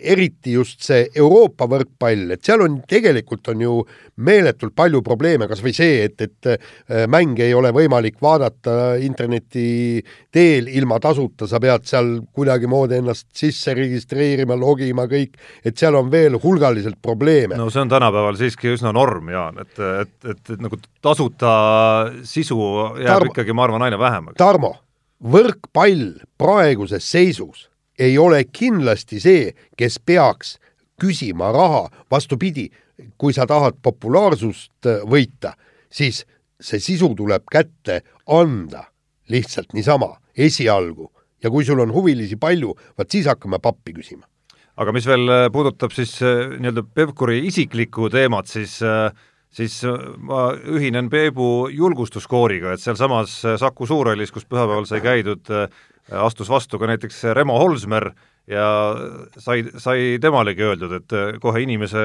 [0.00, 3.76] eriti just see Euroopa võrkpall, et seal on tegelikult on ju
[4.24, 10.00] meeletult palju probleeme, kas või see, et, et äh, mänge ei ole võimalik vaadata interneti
[10.32, 16.10] teel ilma tasuta, sa pead seal kuidagimoodi ennast sisse registreerima, logima, kõik et seal on
[16.12, 17.56] veel hulgaliselt probleeme.
[17.56, 21.52] no see on tänapäeval siiski üsna norm, Jaan, et, et, et, et nagu tasuta
[22.24, 22.60] sisu
[23.00, 24.38] jääb Tarmo, ikkagi, ma arvan, aina vähemaks.
[24.40, 24.74] Tarmo,
[25.20, 27.68] võrkpall praeguses seisus
[28.00, 30.56] ei ole kindlasti see, kes peaks
[31.00, 32.68] küsima raha, vastupidi,
[33.20, 35.54] kui sa tahad populaarsust võita,
[35.92, 36.24] siis
[36.60, 38.86] see sisu tuleb kätte anda
[39.30, 41.10] lihtsalt niisama, esialgu.
[41.42, 44.26] ja kui sul on huvilisi palju, vaat siis hakkame pappi küsima
[44.80, 49.10] aga mis veel äh, puudutab siis äh, nii-öelda Pevkuri isiklikku teemat, siis äh,
[49.50, 49.80] siis
[50.22, 55.50] ma ühinen Peebu julgustuskooriga, et sealsamas Saku Suurhallis, kus pühapäeval sai käidud,
[56.22, 58.12] astus vastu ka näiteks Remo Holsmer
[58.46, 58.68] ja
[59.42, 62.04] sai, sai temalegi öeldud, et kohe inimese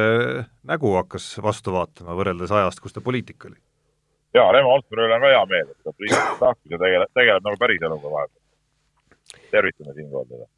[0.65, 3.59] nägu hakkas vastu vaatama, võrreldes ajast, kus ta poliitik oli.
[4.33, 7.45] jaa, Remo Holsmeri üle on ka hea meel, et ta poliitikas lahkus ja tegeleb, tegeleb
[7.45, 9.47] nagu päriseluga vahepeal.
[9.53, 10.49] tervitame siinkohal teda.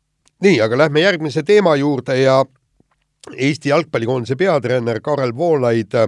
[0.44, 2.44] Nii, aga lähme järgmise teema juurde ja
[3.28, 6.08] Eesti jalgpallikoondise peatreener Karel Voolaid äh,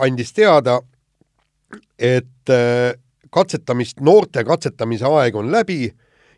[0.00, 0.80] andis teada,
[1.98, 2.92] et äh,
[3.32, 5.86] katsetamist, noorte katsetamise aeg on läbi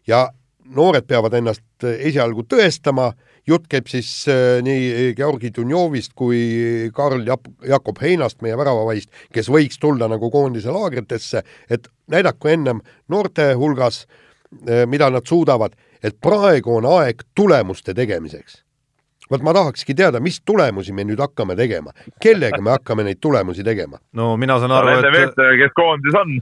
[0.07, 0.28] ja
[0.74, 3.11] noored peavad ennast esialgu tõestama,
[3.48, 9.50] jutt käib siis äh, nii Georgi Dunjovist kui Karl Jap-, Jakob Heinast, meie väravavaist, kes
[9.52, 14.04] võiks tulla nagu koondise laagritesse, et näidaku ennem noorte hulgas,
[14.68, 18.62] äh, mida nad suudavad, et praegu on aeg tulemuste tegemiseks
[19.30, 23.64] vot ma tahakski teada, mis tulemusi me nüüd hakkame tegema, kellega me hakkame neid tulemusi
[23.66, 24.00] tegema?
[24.16, 26.32] no mina saan aru, et nende meestega, kes koondises on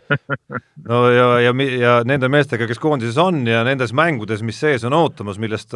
[0.90, 4.94] no ja, ja, ja nende meestega, kes koondises on ja nendes mängudes, mis sees on
[4.96, 5.74] ootamas, millest,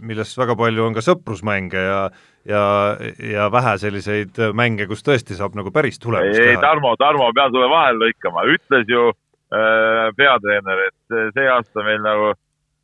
[0.00, 2.04] millest väga palju on ka sõprusmänge ja
[2.48, 2.62] ja,
[3.22, 6.56] ja vähe selliseid mänge, kus tõesti saab nagu päris tulemust teha.
[6.56, 12.02] ei, Tarmo, Tarmo, pean sulle vahele lõikama, ütles ju äh, peatreener, et see aasta meil
[12.02, 12.32] nagu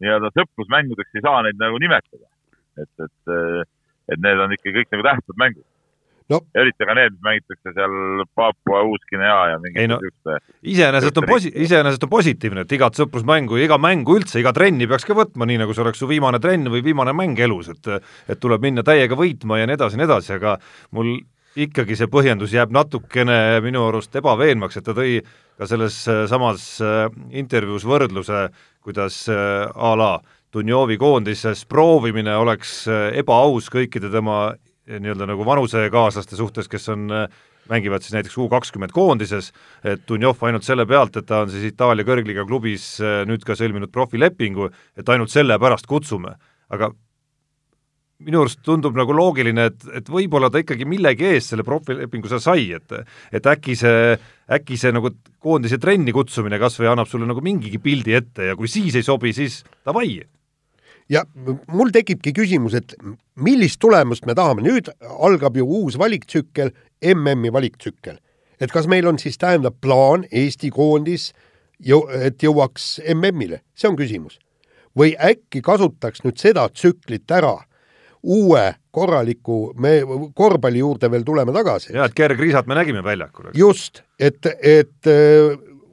[0.02, 2.26] nii-öelda sõprusmängudeks ei saa neid nagu nimetada.
[2.78, 3.66] Et, et,
[4.14, 5.66] et need on ikka kõik nagu tähtsad mängud.
[6.28, 6.42] No..
[6.52, 9.96] eriti ka need, mis mängitakse seal Papua Uus-Guinea ja mingi no,
[10.60, 14.84] iseenesest on posi-, iseenesest on positiivne, et igat sõprusmängu ja iga mängu üldse, iga trenni
[14.90, 17.88] peaks ka võtma, nii nagu see oleks su viimane trenn või viimane mäng elus, et
[18.28, 20.58] et tuleb minna täiega võitma ja nii edasi ja nii edasi, aga
[20.98, 21.14] mul
[21.64, 25.22] ikkagi see põhjendus jääb natukene minu arust ebaveenvaks, et ta tõi
[25.56, 25.96] ka selles
[26.28, 27.06] samas äh,
[27.40, 28.50] intervjuus võrdluse,
[28.88, 30.16] kuidas äh, a la
[30.52, 37.10] Dunjovi koondises proovimine oleks äh, ebaaus kõikide tema äh, nii-öelda nagu vanusekaaslaste suhtes, kes on,
[37.68, 39.50] mängivad siis näiteks U kakskümmend koondises,
[39.84, 42.94] et Dunjov ainult selle pealt, et ta on siis Itaalia kõrgliiga klubis
[43.28, 46.38] nüüd ka sõlminud profilepingu, et ainult sellepärast kutsume.
[46.72, 46.88] aga
[48.26, 52.42] minu arust tundub nagu loogiline, et, et võib-olla ta ikkagi millegi eest selle profilepingu seal
[52.42, 52.96] sai, et
[53.34, 54.16] et äkki see,
[54.58, 58.58] äkki see nagu koondise trenni kutsumine kas või annab sulle nagu mingigi pildi ette ja
[58.58, 60.16] kui siis ei sobi, siis davai
[61.08, 61.22] ja
[61.70, 62.96] mul tekibki küsimus, et
[63.38, 66.74] millist tulemust me tahame, nüüd algab ju uus valiktsükkel,
[67.14, 68.18] MM-i valiktsükkel.
[68.60, 71.32] et kas meil on siis, tähendab, plaan Eesti koondis
[71.78, 74.38] jõu-, et jõuaks MM-ile, see on küsimus.
[74.98, 77.54] või äkki kasutaks nüüd seda tsüklit ära,
[78.22, 80.00] uue korraliku, me
[80.34, 81.92] korvpalli juurde veel tuleme tagasi.
[81.94, 83.50] jah, et Gerg Riisat me nägime väljakul.
[83.54, 85.10] just, et, et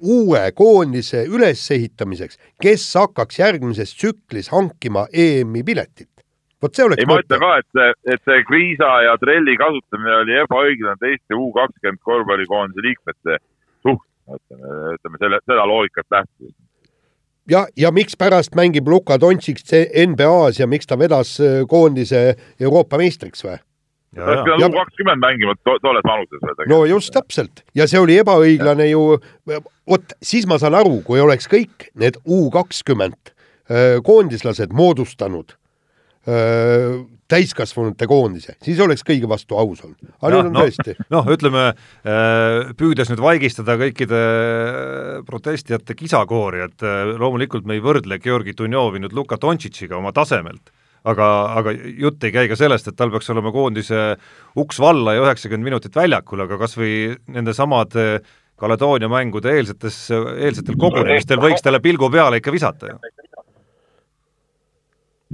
[0.01, 6.09] uue koondise ülesehitamiseks, kes hakkaks järgmises tsüklis hankima EM-i piletit.
[6.61, 10.15] vot see oleks ei, ma ütlen ka, et see, et see Kriisa ja Trelli kasutamine
[10.23, 13.37] oli ebaõiglane teiste U kakskümmend korvpallikoondise liikmete
[13.85, 16.55] suhtes, ütleme, ütleme selle, seda loogikat lähtudes
[17.49, 19.61] ja, ja mikspärast mängib Luka Dontšik
[20.07, 23.57] NBA-s ja miks ta vedas äh, koondise Euroopa meistriks või?
[24.15, 27.65] ta oleks pidanud kakskümmend mängima to tolles vanuses no just täpselt.
[27.75, 29.17] Ja see oli ebaõiglane ju,
[29.89, 33.33] vot siis ma saan aru, kui oleks kõik need U kakskümmend
[33.69, 35.57] äh, koondislased moodustanud
[36.27, 40.13] öö, äh, täiskasvanute koondise, siis oleks kõigi vastu aus olnud.
[40.19, 40.95] aga nüüd on no, tõesti.
[41.15, 44.21] noh, ütleme äh, püüdes nüüd vaigistada kõikide
[45.25, 50.73] protestijate kisakoori, et loomulikult me ei võrdle Georgi Dunjovi nüüd Luka Dontšitšiga oma tasemelt
[51.09, 51.27] aga,
[51.59, 54.15] aga jutt ei käi ka sellest, et tal peaks olema koondise
[54.61, 56.95] uks valla ja üheksakümmend minutit väljakul, aga kas või
[57.31, 58.23] nendesamade
[58.55, 62.99] Kaledoonia mängude eelsetes, eelsetel kogunemistel võiks talle pilgu peale ikka visata ju.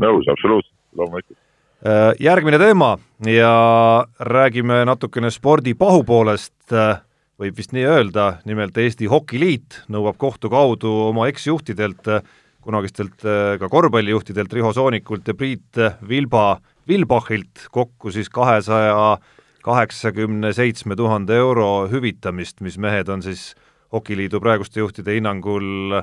[0.02, 1.38] nõus, absoluutselt, loomulikult.
[1.82, 2.91] Äh, järgmine teema
[3.26, 7.00] ja räägime natukene spordi pahupoolest, äh,
[7.41, 12.22] võib vist nii öelda, nimelt Eesti Hokiliit nõuab kohtu kaudu oma eksjuhtidelt äh,
[12.62, 13.26] kunagistelt
[13.58, 19.17] ka korvpallijuhtidelt Riho Soonikult ja Priit Vilba, Vilbachilt kokku siis kahesaja
[19.65, 23.56] kaheksakümne seitsme tuhande euro hüvitamist, mis mehed on siis
[23.89, 25.98] Hokiliidu praeguste juhtide hinnangul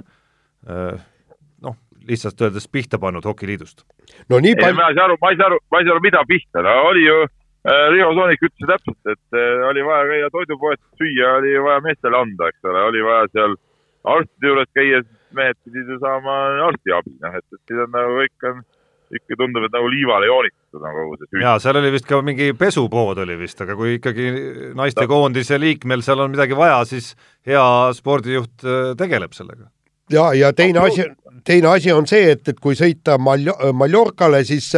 [2.08, 3.84] lihtsalt öeldes pihta pannud Hokiliidust.
[4.30, 6.04] no nii palju ma ei saa aru, ma ei saa aru, ma ei saa aru,
[6.06, 10.32] mida pihta, no oli ju äh, Riho Soonik ütles täpselt, et äh, oli vaja käia
[10.34, 13.56] toidupoes süüa, oli vaja meestele anda, eks ole, oli vaja seal
[14.08, 15.04] arstide juures käia,
[15.36, 16.40] mehed pidid ju saama
[16.70, 18.66] arstiabi, noh et, et siis on nagu kõik on,
[19.18, 21.40] ikka tundub, et nagu liivale joonistatud nagu kogu see süü.
[21.44, 24.28] jaa, seal oli vist ka mingi pesupood oli vist, aga kui ikkagi
[24.78, 27.14] naistekoondise liikmel seal on midagi vaja, siis
[27.48, 27.64] hea
[27.96, 29.70] spordijuht äh, tegeleb sellega.
[30.10, 31.04] Ja, ja teine asi,
[31.44, 34.72] teine asi on see, et, et kui sõita Mal-, Mallorcale, siis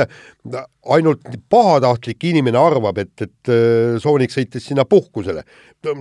[0.90, 5.42] ainult pahatahtlik inimene arvab, et, et äh, Soonik sõitis sinna puhkusele.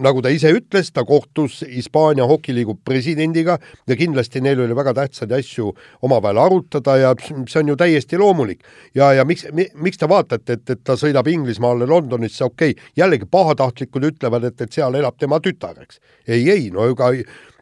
[0.04, 5.32] nagu ta ise ütles, ta kohtus Hispaania hokiliigu presidendiga ja kindlasti neil oli väga tähtsaid
[5.32, 8.64] asju omavahel arutada ja see on ju täiesti loomulik.
[8.96, 12.92] ja, ja miks mi,, miks te vaatate, et, et ta sõidab Inglismaale Londonisse, okei okay,,
[12.96, 16.00] jällegi pahatahtlikud ütlevad, et, et seal elab tema tütar, eks.
[16.28, 17.12] ei, ei, no ega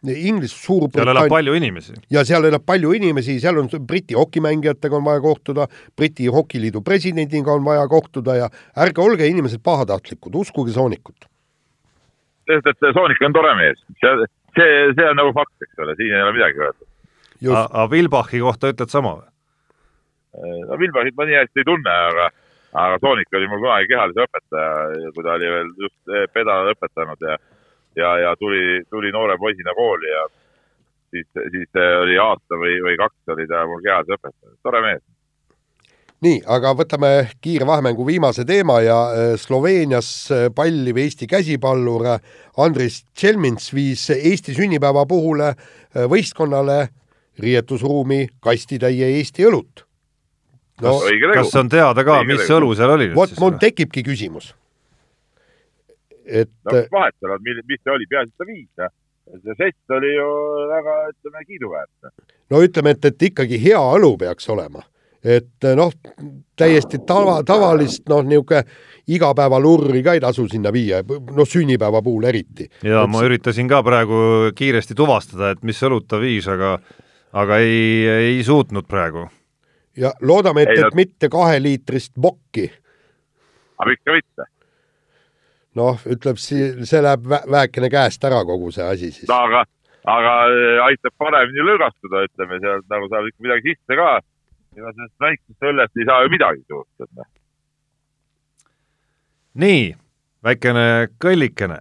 [0.06, 1.12] Inglis, Suurbritannia.
[1.12, 1.94] seal elab palju inimesi.
[2.10, 7.52] ja seal elab palju inimesi, seal on Briti hokimängijatega on vaja kohtuda, Briti hokiliidu presidendiga
[7.52, 11.26] on vaja kohtuda ja ärge olge inimesed pahatahtlikud, uskuge Soonikut.
[12.46, 16.14] sest et Soonik on tore mees, see, see, see on nagu fakt, eks ole, siin
[16.14, 16.86] ei ole midagi öelda.
[17.64, 19.28] aga Vilbachi kohta ütled sama või?
[20.68, 22.30] no Vilbachit ma nii hästi ei tunne, aga,
[22.86, 27.38] aga Soonik oli mul kunagi kehalise õpetaja, kui ta oli veel just pedal õpetanud ja
[27.96, 30.26] ja, ja tuli, tuli noore poisina kooli ja
[31.10, 35.02] siis, siis oli aasta või, või kaks oli ta mul kehas õpetaja, tore mees.
[36.24, 37.12] nii, aga võtame
[37.44, 42.20] kiire vahemängu viimase teema ja äh, Sloveenias äh, palliv Eesti käsipallur äh,
[42.58, 45.44] Andris Tšelmins viis Eesti sünnipäeva puhul
[45.94, 46.88] võistkonnale
[47.38, 49.84] riietusruumi kastitäie Eesti õlut.
[50.82, 53.12] no kas, kas on teada ka, mis õlu seal oli?
[53.14, 54.52] vot mul tekibki küsimus
[56.28, 58.92] et no mis vahet seal on, mis see oli, peaasi, et ta viis,
[59.38, 60.28] see žest oli ju
[60.72, 62.12] väga, ütleme, kiiduväärt.
[62.50, 64.84] no ütleme, et, et ikkagi hea õlu peaks olema,
[65.24, 65.94] et noh,
[66.58, 68.62] täiesti tava, tavalist noh, niisugune
[69.08, 72.68] igapäevalurri ka ei tasu sinna viia, noh, sünnipäeva puhul eriti.
[72.82, 73.10] ja et...
[73.10, 76.76] ma üritasin ka praegu kiiresti tuvastada, et mis õlut ta viis, aga
[77.38, 79.28] aga ei, ei suutnud praegu.
[79.96, 82.70] ja loodame, et, et mitte kaheliitrist bokki.
[83.78, 84.52] aga ikka mitte
[85.78, 89.28] noh, ütleb, see läheb vähekene käest ära, kogu see asi siis.
[89.30, 89.62] no aga,
[90.14, 94.10] aga äh, aitab paremini lõõgastuda, ütleme seal nagu saab ikka midagi sisse ka.
[94.78, 97.08] ega sellest väiksest õllest ei saa ju midagi suurt.
[97.18, 97.30] Noh.
[99.64, 99.86] nii,
[100.44, 100.86] väikene
[101.22, 101.80] kõllikene.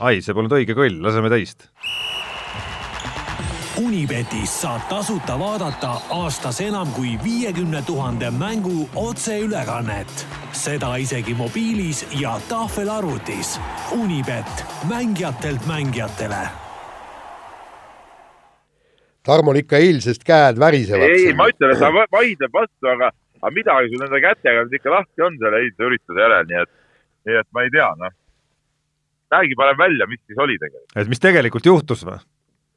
[0.00, 1.69] ai, see polnud õige kõll, laseme teist
[3.80, 10.26] Unibetis saab tasuta vaadata aastas enam kui viiekümne tuhande mängu otseülekannet.
[10.52, 13.60] seda isegi mobiilis ja tahvelarvutis.
[13.92, 16.42] Unibet, mängijatelt mängijatele.
[19.22, 21.08] Tarmol ikka eilsest käed värisevad.
[21.16, 23.12] ei, ma ütlen, et ta vaidleb vastu, aga,
[23.42, 26.72] aga midagi sul nende kätega nüüd ikka lahti on selle eilse ürituse järel, nii et,
[27.28, 28.16] nii et ma ei tea, noh.
[29.32, 30.96] räägi parem välja, mis siis oli tegelikult.
[30.96, 32.18] et mis tegelikult juhtus või?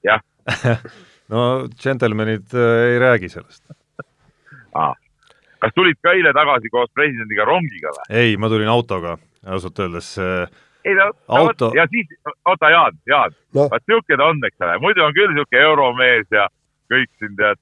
[0.03, 0.23] jah
[1.33, 1.45] no
[1.77, 3.63] džentelmenid äh, ei räägi sellest.
[4.73, 4.93] Ah..
[5.61, 8.05] kas tulid ka eile tagasi koos presidendiga rongiga või?
[8.09, 10.47] ei, ma tulin autoga, ausalt öeldes äh,
[10.85, 11.71] ei no, auto...
[11.75, 12.07] ja siis,
[12.45, 13.35] oota Jaan, Jaan.
[13.55, 16.47] No., vaat niisugune ta on, eks ole, muidu on küll niisugune euromees ja
[16.91, 17.61] kõik siin tead,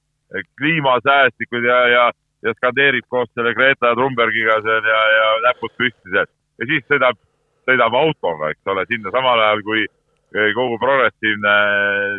[0.58, 2.04] kliimasäästlikud ja, ja,
[2.42, 6.30] ja skandeerib koos selle Greta Thunbergiga seal ja, ja näpud püsti seal.
[6.60, 7.20] Ja siis sõidab,
[7.68, 9.86] sõidab autoga, eks ole, sinna samal ajal kui
[10.32, 11.54] kogu progressiivne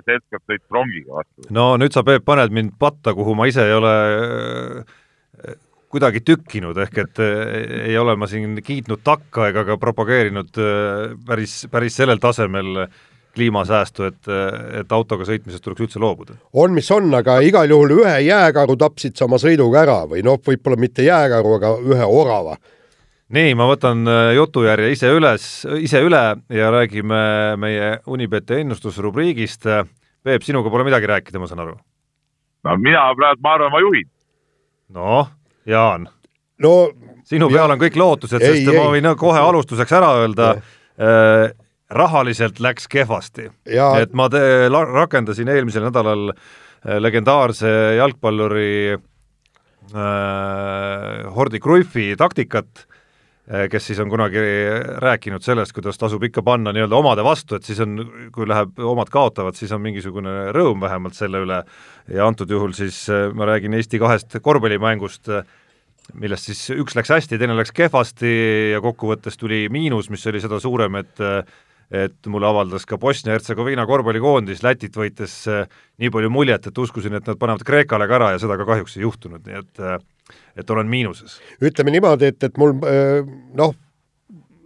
[0.08, 1.48] seltskond sõitis rongiga vastu.
[1.56, 5.56] no nüüd sa, Peep, paned mind patta, kuhu ma ise ei ole äh,
[5.94, 7.56] kuidagi tükkinud, ehk et äh,
[7.94, 12.86] ei ole ma siin kiitnud takka ega ka propageerinud äh, päris, päris sellel tasemel
[13.34, 14.28] kliimasäästu, et,
[14.78, 16.36] et autoga sõitmisest tuleks üldse loobuda.
[16.54, 20.38] on, mis on, aga igal juhul ühe jääkaru tapsid sa oma sõiduga ära või noh,
[20.38, 22.60] võib-olla mitte jääkaru, aga ühe orava
[23.34, 25.48] nii, ma võtan äh, jutujärje ise üles,
[25.82, 27.24] ise üle ja räägime
[27.62, 29.68] meie Unibeti ennustusrubriigist.
[30.24, 31.78] Peep, sinuga pole midagi rääkida, ma saan aru?
[32.64, 34.08] no mina praegu, ma arvan, ma juhin.
[34.96, 35.32] noh,
[35.68, 36.08] Jaan
[36.64, 36.72] no
[37.28, 40.50] sinu peal on kõik lootused, sest ei, ma võin kohe alustuseks ära öelda,
[41.00, 41.52] äh,
[41.94, 43.50] rahaliselt läks kehvasti.
[43.66, 46.38] et ma te, rakendasin eelmisel nädalal äh,
[47.00, 47.70] legendaarse
[48.00, 49.00] jalgpalluri äh,
[51.36, 52.88] Hordi Cruyffi taktikat
[53.44, 54.40] kes siis on kunagi
[55.04, 57.98] rääkinud sellest, kuidas tasub ikka panna nii-öelda omade vastu, et siis on,
[58.32, 61.60] kui läheb, omad kaotavad, siis on mingisugune rõõm vähemalt selle üle.
[62.14, 65.28] Ja antud juhul siis eh, ma räägin Eesti kahest korvpallimängust,
[66.20, 68.32] millest siis üks läks hästi, teine läks kehvasti
[68.72, 71.24] ja kokkuvõttes tuli miinus, mis oli seda suurem, et
[71.94, 74.64] et mulle avaldas ka Bosnia-Hertsegoviina korvpallikoondis.
[74.66, 75.68] Lätit võites eh,
[76.02, 78.96] nii palju muljet, et uskusin, et nad panevad Kreekale ka ära ja seda ka kahjuks
[78.98, 79.84] ei juhtunud, nii et
[80.58, 81.40] et olen miinuses.
[81.62, 83.26] ütleme niimoodi, et, et mul äh,
[83.58, 83.76] noh,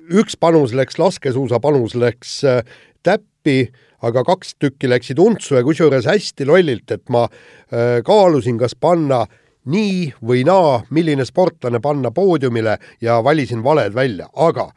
[0.07, 2.61] üks panus läks, laskesuusapanus läks äh,
[3.03, 3.71] täppi,
[4.05, 9.23] aga kaks tükki läksid untsu ja kusjuures hästi lollilt, et ma äh, kaalusin, kas panna
[9.67, 14.69] nii või naa, milline sportlane panna poodiumile ja valisin valed välja, aga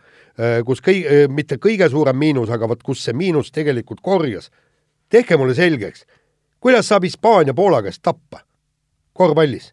[0.64, 4.48] kus kõi-, mitte kõige suurem miinus, aga vot kus see miinus tegelikult korjas,
[5.12, 6.06] tehke mulle selgeks,
[6.58, 8.40] kuidas saab Hispaania Poola käest tappa?
[9.14, 9.68] Korvpallis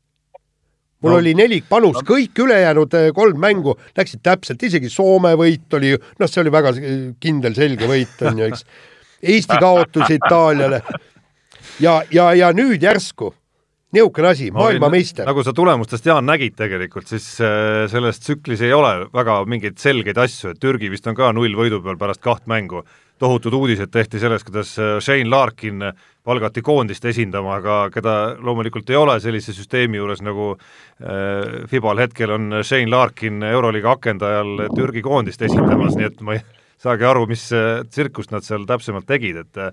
[1.04, 1.18] mul no.
[1.22, 6.44] oli nelikpanus, kõik ülejäänud eh, kolm mängu läksid täpselt, isegi Soome võit oli, noh, see
[6.44, 6.74] oli väga
[7.22, 8.64] kindel, selge võit on ju, eks.
[9.18, 10.84] Eesti kaotus Itaaliale.
[11.82, 13.32] ja, ja, ja nüüd järsku
[13.96, 15.26] niisugune asi, maailmameister.
[15.26, 20.20] nagu sa tulemustest, Jaan, nägid tegelikult, siis äh, selles tsüklis ei ole väga mingeid selgeid
[20.22, 22.84] asju, et Türgi vist on ka nullvõidu peal pärast kaht mängu.
[23.20, 25.84] Tohutud uudised tehti sellest, kuidas äh, Shane Larkin
[26.28, 28.14] palgati koondist esindama, aga keda
[28.44, 34.68] loomulikult ei ole sellise süsteemi juures, nagu äh, Fibal hetkel on Shane Larkin Euroliiga akendajal
[34.76, 36.44] Türgi koondist esindamas, nii et ma ei
[36.78, 37.48] saagi aru, mis
[37.90, 39.64] tsirkust nad seal täpsemalt tegid, et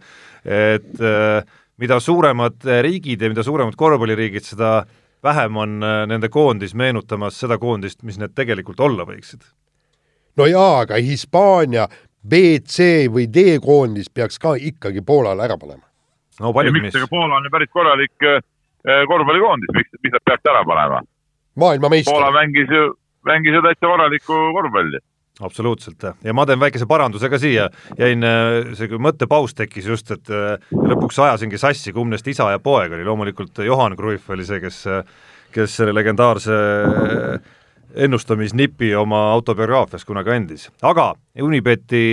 [0.44, 1.02] et
[1.80, 4.70] mida suuremad riigid ja mida suuremad korvpalliriigid, seda
[5.24, 5.74] vähem on
[6.08, 9.44] nende koondis meenutamas seda koondist, mis need tegelikult olla võiksid.
[10.40, 11.88] no jaa, aga Hispaania
[12.24, 15.84] B, C või D koondis peaks ka ikkagi Poolale ära panema.
[16.40, 18.40] No paljud miks, ega Poola on ju päris korralik äh,
[19.10, 21.02] korvpallikoondis, miks, miks nad peaks ära panema?
[21.60, 22.14] maailmameister.
[22.14, 22.94] Poola mängis ju,
[23.28, 25.02] mängis ju täitsa korralikku korvpalli.
[25.44, 27.68] Absoluutselt ja ma teen väikese paranduse ka siia,
[27.98, 32.62] jäin, äh, see mõttepaus tekkis just, et äh, lõpuks ajasingi sassi, kumb neist isa ja
[32.62, 34.84] poeg oli, loomulikult Johan Cruyff oli see, kes,
[35.54, 36.58] kes selle legendaarse
[37.94, 42.04] ennustamisnipi oma autobiograafias kunagi andis, aga Unibeti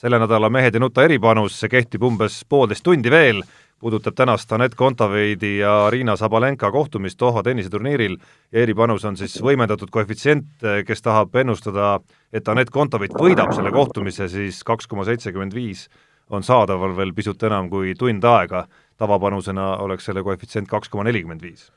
[0.00, 3.42] selle nädala Mehed ei nuta eripanus, see kehtib umbes poolteist tundi veel,
[3.80, 8.16] puudutab tänast Anett Kontaveidi ja Riina Sabalenka kohtumist Doha tenniseturniiril.
[8.52, 11.98] Ja eripanus on siis võimendatud koefitsient, kes tahab ennustada,
[12.32, 15.88] et Anett Kontaveit võidab selle kohtumise, siis kaks koma seitsekümmend viis
[16.30, 18.64] on saadaval veel pisut enam kui tund aega,
[19.00, 21.68] tavapanusena oleks selle koefitsient kaks koma nelikümmend viis.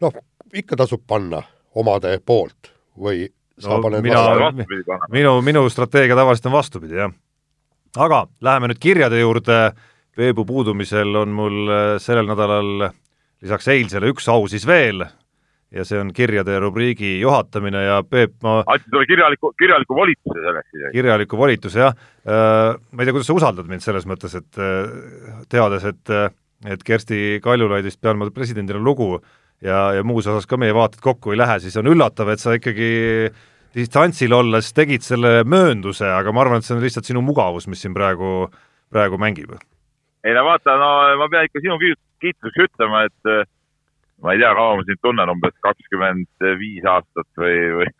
[0.00, 0.12] noh,
[0.52, 1.42] ikka tasub panna
[1.76, 3.26] omade poolt või
[3.64, 4.22] no, mina,
[5.12, 7.12] minu, minu strateegia tavaliselt on vastupidi, jah.
[7.96, 9.60] Aga läheme nüüd kirjade juurde,
[10.16, 12.88] Peebu puudumisel on mul äh, sellel nädalal
[13.44, 15.04] lisaks eilsele üks au siis veel.
[15.74, 20.68] Ja see on kirjade rubriigi juhatamine ja Peep, ma andsid sulle kirjaliku, kirjaliku volituse selleks
[20.70, 20.92] isegi.
[20.94, 21.96] kirjaliku volituse, jah.
[22.24, 26.14] Äh, ma ei tea, kuidas sa usaldad mind selles mõttes, et äh, teades, et,
[26.76, 29.18] et Kersti Kaljulaidist pean ma presidendina lugu
[29.64, 32.56] ja, ja muus osas ka meie vaated kokku ei lähe, siis on üllatav, et sa
[32.56, 32.90] ikkagi
[33.76, 37.82] distantsil olles tegid selle möönduse, aga ma arvan, et see on lihtsalt sinu mugavus, mis
[37.84, 38.48] siin praegu,
[38.92, 39.56] praegu mängib.
[40.24, 40.90] ei no vaata, no
[41.20, 43.44] ma pean ikka sinu kiituseks ütlema, et eh,
[44.24, 47.90] ma ei tea, kaua ma sind tunnen, umbes kakskümmend viis aastat või, või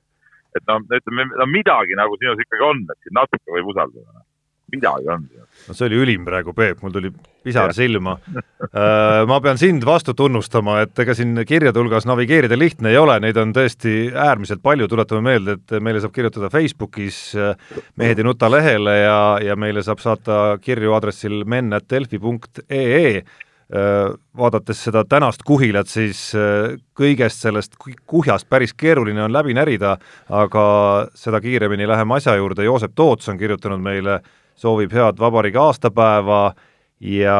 [0.58, 4.26] et no ütleme, no midagi nagu sinus ikkagi on, et sind natuke võib usaldada
[4.72, 5.28] midagi on.
[5.68, 7.12] no see oli ülim praegu, Peep, mul tuli
[7.44, 8.16] pisar silma.
[8.70, 13.16] Äh, ma pean sind vastu tunnustama, et ega siin kirjade hulgas navigeerida lihtne ei ole,
[13.24, 17.54] neid on tõesti äärmiselt palju, tuletame meelde, et meile saab kirjutada Facebookis äh,
[18.00, 23.22] Mehed ei nuta lehele ja, ja meile saab saata kirju aadressil men.delfi.ee äh,
[24.36, 26.20] vaadates seda tänast kuhilat, siis
[26.98, 29.96] kõigest sellest kuhjast päris keeruline on läbi närida,
[30.28, 30.66] aga
[31.16, 36.42] seda kiiremini läheme asja juurde, Joosep Toots on kirjutanud meile äh, soovib head vabariigi aastapäeva
[37.00, 37.38] ja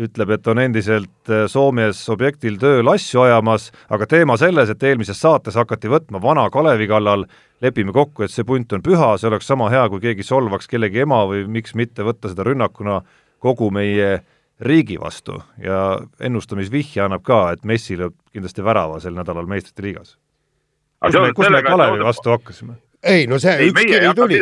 [0.00, 5.20] ütleb, et on endiselt äh, Soomes objektil tööl asju ajamas, aga teema selles, et eelmises
[5.20, 7.26] saates hakati võtma vana Kalevi kallal,
[7.62, 11.04] lepime kokku, et see punt on püha, see oleks sama hea, kui keegi solvaks kellegi
[11.04, 13.02] ema või miks mitte võtta seda rünnakuna
[13.42, 14.22] kogu meie
[14.62, 20.16] riigi vastu ja ennustamisvihje annab ka, et Messi lööb kindlasti värava sel nädalal meistrite liigas.
[21.02, 22.78] kus me, kus me Kalevi vastu hakkasime?
[23.02, 24.38] Ei no see, üks kiri tuli,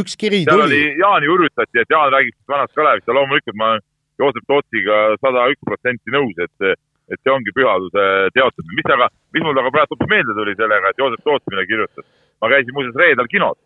[0.00, 0.78] üks kiri seal tuli.
[0.80, 3.84] oli, Jaani urutati, et Jaan räägib vanast Kalevist ja loomulikult ma olen
[4.20, 6.76] Joosep Tootsiga sada üks protsenti nõus, et,
[7.12, 8.04] et see ongi pühaduse
[8.36, 8.76] teotamine.
[8.78, 12.06] mis aga, mis mul aga praegu hoopis meelde tuli sellega, et Joosep Toots meile kirjutas.
[12.42, 13.58] ma käisin muuseas reedel kinos,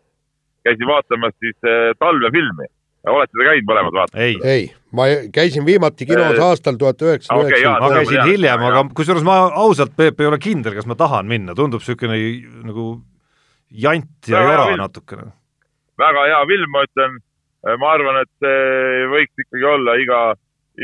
[0.63, 2.71] käisin vaatamas siis äh, talvefilmi
[3.07, 4.23] olete te käinud mõlemad vaatamas?
[4.23, 4.63] ei, ei.,
[4.95, 7.83] ma käisin viimati kinos aastal tuhat üheksasada üheksakümmend.
[7.83, 11.55] ma käisin hiljem, aga kusjuures ma ausalt, Peep, ei ole kindel, kas ma tahan minna,
[11.57, 12.17] tundub niisugune
[12.67, 12.89] nagu
[13.69, 15.31] jant ja jora natukene.
[15.97, 17.15] väga hea film, ma ütlen,
[17.81, 20.19] ma arvan, et see võiks ikkagi olla iga,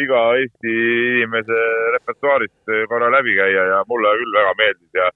[0.03, 0.73] iga Eesti
[1.19, 1.59] inimese
[1.97, 5.11] repertuaarist korra läbi käia ja mulle küll väga meeldis ja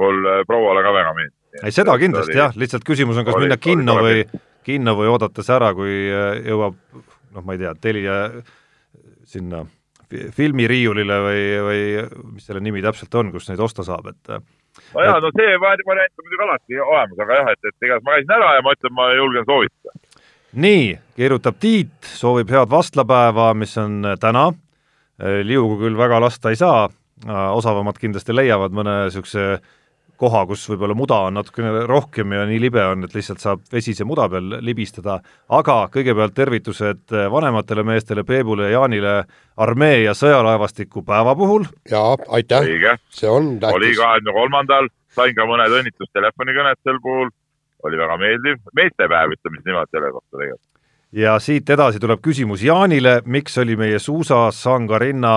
[0.00, 1.36] mul prouale ka väga meeldis.
[1.64, 4.24] ei, seda kindlasti oli, jah, lihtsalt küsimus on, kas oli, minna kinno või,
[4.66, 6.78] kinno või oodata see ära, kui äh, jõuab
[7.34, 8.16] noh, ma ei tea, Telia
[9.30, 9.64] sinna
[10.10, 11.82] filmiriiulile või, või
[12.34, 14.32] mis selle nimi täpselt on, kus neid osta saab, et
[14.94, 18.16] no jaa, no see variant on muidugi alati olemas, aga jah, et, et igatahes ma
[18.16, 20.22] käisin ära ja ma ütlen, ma julgen soovitada.
[20.66, 24.50] nii, keerutab Tiit, soovib head vastlapäeva, mis on täna.
[25.44, 26.88] Liugu küll väga lasta ei saa,
[27.28, 29.58] osavamad kindlasti leiavad mõne niisuguse
[30.20, 34.04] koha, kus võib-olla muda on natukene rohkem ja nii libe on, et lihtsalt saab vesise
[34.08, 35.18] muda peal libistada,
[35.56, 39.14] aga kõigepealt tervitused vanematele meestele, Peebule ja Jaanile
[39.60, 41.68] armee ja sõjalaevastiku päeva puhul.
[41.90, 42.68] jaa, aitäh,
[43.08, 43.76] see on tähtis.
[43.76, 47.32] oli kahekümne kolmandal, sain ka mõned õnnitlustelefoni-kõned sel puhul,
[47.88, 50.68] oli väga meeldiv, meestepäev, ütleme siis niimoodi selle kohta tegelikult.
[51.12, 55.36] ja siit edasi tuleb küsimus Jaanile, miks oli meie suusasangarinna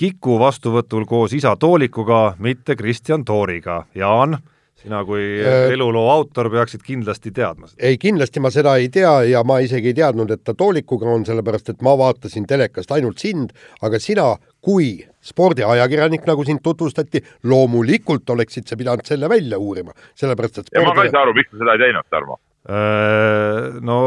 [0.00, 3.82] Kiku vastuvõtul koos isa Toolikuga, mitte Kristjan Tooriga.
[3.92, 4.38] Jaan,
[4.80, 7.82] sina kui äh, eluloo autor peaksid kindlasti teadma seda.
[7.84, 11.26] ei, kindlasti ma seda ei tea ja ma isegi ei teadnud, et ta Toolikuga on,
[11.28, 13.52] sellepärast et ma vaatasin telekast ainult sind,
[13.84, 14.30] aga sina
[14.64, 17.20] kui spordiajakirjanik, nagu sind tutvustati,
[17.52, 20.80] loomulikult oleksid sa pidanud selle välja uurima, sellepärast et spordi...
[20.80, 22.40] ja ma ka ei saa aru, miks sa seda ei teinud, Tarmo.
[22.72, 24.00] Äh, no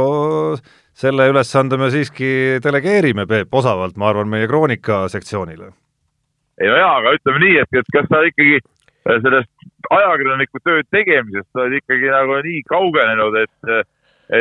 [0.97, 2.33] selle ülesande me siiski
[2.65, 5.69] delegeerime, Peep, osavalt, ma arvan, meie kroonika sektsioonile
[6.69, 9.51] no jaa, aga ütleme nii, et, et kas sa ikkagi äh, sellest
[9.91, 13.87] ajakirjaniku töö tegemisest sa oled ikkagi nagu nii kaugenenud, et,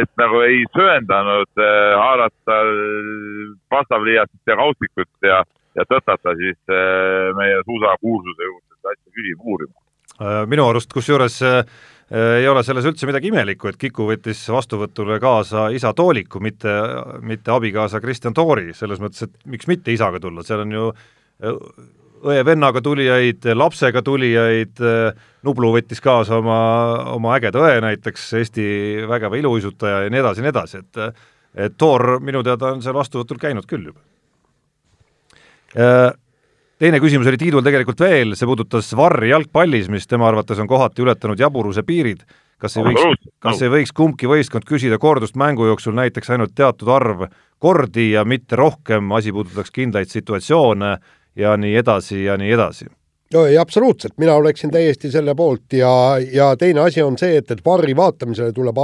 [0.00, 5.42] et nagu ei söandanud äh, haarata äh, pastapliiatsit ja kaustikut ja,
[5.78, 9.74] ja tõtata siis äh, meie suusakuulsuse juurde seda asja küsima, uurima.
[10.20, 11.64] Äh, minu arust kusjuures äh,
[12.12, 16.74] ei ole selles üldse midagi imelikku, et Kiku võttis vastuvõtule kaasa isa Tooliku, mitte,
[17.24, 20.86] mitte abikaasa Kristjan Toori, selles mõttes, et miks mitte isaga tulla, seal on ju
[22.22, 24.80] õe-vennaga tulijaid, lapsega tulijaid,
[25.42, 26.58] Nublu võttis kaasa oma,
[27.16, 28.64] oma ägeda õe näiteks, Eesti
[29.10, 32.94] vägeva iluuisutaja ja nii edasi ja nii edasi, et et Thor minu teada on seal
[32.96, 34.00] vastuvõtul käinud küll juba.
[36.82, 41.04] Teine küsimus oli Tiidul tegelikult veel, see puudutas Varri jalgpallis, mis tema arvates on kohati
[41.04, 42.24] ületanud jaburuse piirid.
[42.62, 46.88] kas ei võiks, kas ei võiks kumbki võistkond küsida kordust mängu jooksul näiteks ainult teatud
[46.88, 47.24] arv
[47.58, 50.92] kordi ja mitte rohkem, asi puudutaks kindlaid situatsioone
[51.36, 52.86] ja nii edasi ja nii edasi.
[53.32, 55.90] No ei, absoluutselt, mina oleksin täiesti selle poolt ja,
[56.32, 58.76] ja teine asi on see, et, et varri vaatamisele tuleb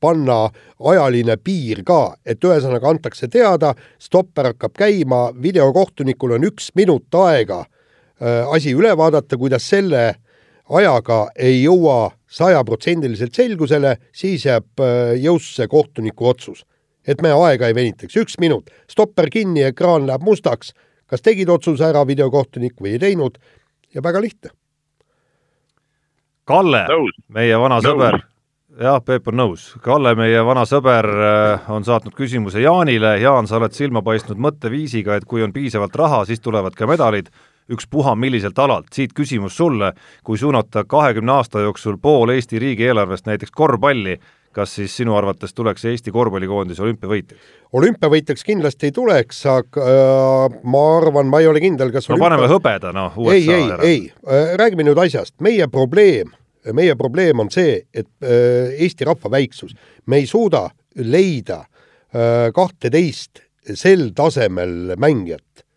[0.00, 0.36] panna
[0.78, 7.64] ajaline piir ka, et ühesõnaga antakse teada, stopper hakkab käima, videokohtunikul on üks minut aega
[7.64, 10.04] äh, asi üle vaadata, kui ta selle
[10.70, 16.62] ajaga ei jõua sajaprotsendiliselt selgusele, siis jääb äh, jõusse kohtuniku otsus.
[17.08, 20.74] et me aega ei venitaks, üks minut, stopper kinni, ekraan läheb mustaks
[21.08, 23.38] kas tegid otsuse ära videokohtunik või ei teinud
[23.94, 24.52] ja väga lihtne.
[26.48, 26.86] Kalle,
[27.28, 27.84] meie vana nõus.
[27.84, 28.22] sõber,
[28.80, 29.66] jah, Peep on nõus.
[29.84, 33.18] Kalle, meie vana sõber, äh, on saatnud küsimuse Jaanile.
[33.20, 37.28] Jaan, sa oled silma paistnud mõtteviisiga, et kui on piisavalt raha, siis tulevad ka medalid,
[37.68, 38.88] ükspuha milliselt alalt.
[38.92, 39.92] siit küsimus sulle,
[40.24, 44.18] kui suunata kahekümne aasta jooksul pool Eesti riigieelarvest näiteks korvpalli,
[44.58, 47.54] kas siis sinu arvates tuleks Eesti korvpallikoondis olümpiavõitjaks?
[47.78, 52.28] olümpiavõitjaks kindlasti ei tuleks, aga äh, ma arvan, ma ei ole kindel, kas no olümpia...
[52.28, 54.00] paneme hõbeda, noh, USA ei, ei, ei.
[54.26, 56.32] Äh,, räägime nüüd asjast, meie probleem,
[56.74, 60.66] meie probleem on see, et äh, Eesti rahva väiksus, me ei suuda
[60.98, 63.44] leida äh, kahteteist
[63.76, 65.67] sel tasemel mängijat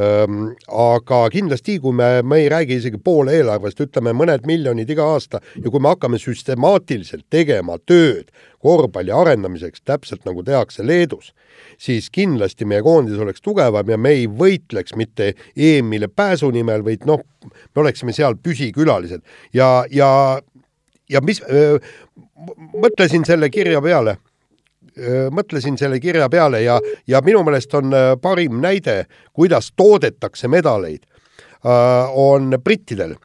[0.00, 5.40] aga kindlasti, kui me, me ei räägi isegi poole eelarvest, ütleme mõned miljonid iga aasta
[5.56, 8.30] ja kui me hakkame süstemaatiliselt tegema tööd
[8.60, 11.32] korvpalli arendamiseks, täpselt nagu tehakse Leedus,
[11.80, 17.06] siis kindlasti meie koondis oleks tugevam ja me ei võitleks mitte EM-ile pääsu nimel, vaid
[17.08, 19.24] noh, me oleksime seal püsikülalised.
[19.56, 20.40] Ja, ja,
[21.08, 21.42] ja mis,
[22.76, 24.18] mõtlesin selle kirja peale
[25.30, 31.06] mõtlesin selle kirja peale ja, ja minu meelest on parim näide, kuidas toodetakse medaleid,
[32.14, 33.16] on brittidel.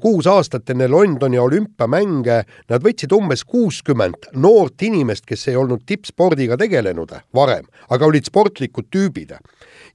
[0.00, 6.56] kuus aastat enne Londoni olümpiamänge nad võtsid umbes kuuskümmend noort inimest, kes ei olnud tippspordiga
[6.60, 9.32] tegelenud varem, aga olid sportlikud tüübid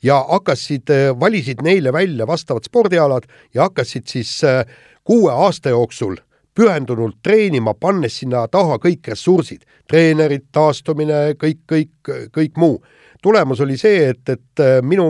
[0.03, 0.89] ja hakkasid,
[1.19, 4.41] valisid neile välja vastavad spordialad ja hakkasid siis
[5.03, 6.17] kuue aasta jooksul
[6.55, 12.83] pühendunult treenima, pannes sinna taha kõik ressursid, treenerid, taastumine, kõik, kõik, kõik muu.
[13.25, 15.07] tulemus oli see, et, et äh, minu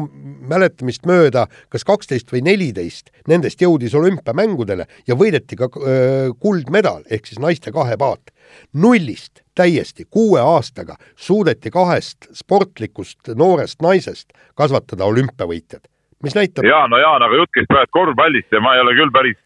[0.47, 7.03] mäletamist mööda kas kaksteist või neliteist nendest jõudis olümpiamängudele ja võideti ka öö, äh, kuldmedal
[7.11, 8.31] ehk siis naiste kahepaat.
[8.73, 15.87] nullist täiesti kuue aastaga suudeti kahest sportlikust noorest naisest kasvatada olümpiavõitjad
[16.23, 16.65] mis näitab.
[16.65, 19.37] ja no Jaan, aga jutt käis praegu korvpallist ja ma ei ole küll päris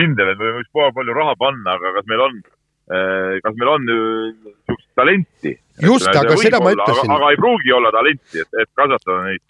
[0.00, 2.40] kindel, et me võiks poole palju raha panna, aga kas meil on,
[2.90, 5.54] eh, kas meil on niisugust talenti?
[5.84, 7.14] just, aga seda ma ütlesin.
[7.16, 9.44] aga ei pruugi olla talenti, et, et kasvatada neid,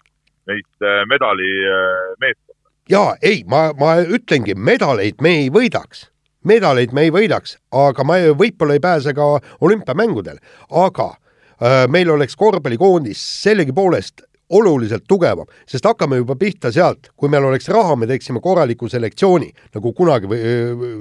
[0.51, 2.73] neid eh, medali eh, meeskonda.
[2.91, 6.07] jaa, ei, ma, ma ütlengi, medaleid me ei võidaks
[6.47, 10.39] medaleid me ei võidaks, aga ma võib-olla ei pääse ka olümpiamängudel,
[10.73, 11.11] aga
[11.93, 17.95] meil oleks korvpallikoondis sellegipoolest oluliselt tugevam, sest hakkame juba pihta sealt, kui meil oleks raha,
[17.95, 20.41] me teeksime korraliku selektsiooni, nagu kunagi või,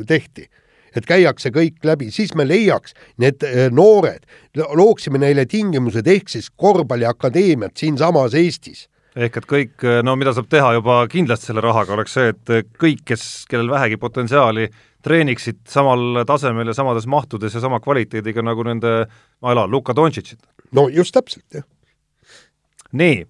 [0.08, 0.48] tehti.
[0.96, 4.26] et käiakse kõik läbi, siis me leiaks need noored,
[4.74, 10.74] looksime neile tingimused, ehk siis korvpalliakadeemiad siinsamas Eestis ehk et kõik, no mida saab teha
[10.76, 14.68] juba kindlasti selle rahaga, oleks see, et kõik, kes, kellel vähegi potentsiaali,
[15.04, 18.94] treeniksid samal tasemel ja samades mahtudes ja sama kvaliteediga nagu nende,
[19.40, 20.40] ma ei tea, Luka Dontšitšid.
[20.76, 21.66] no just täpselt, jah.
[22.92, 23.24] nii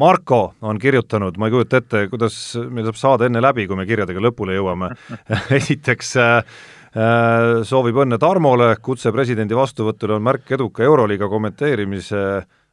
[0.00, 2.36] Marko on kirjutanud, ma ei kujuta ette, kuidas
[2.66, 4.88] meil saab saade enne läbi, kui me kirjadega lõpule jõuame
[5.58, 6.56] esiteks äh,
[6.98, 12.24] äh, soovib õnne Tarmole, kutse presidendi vastuvõtule on märk eduka Euroliiga kommenteerimise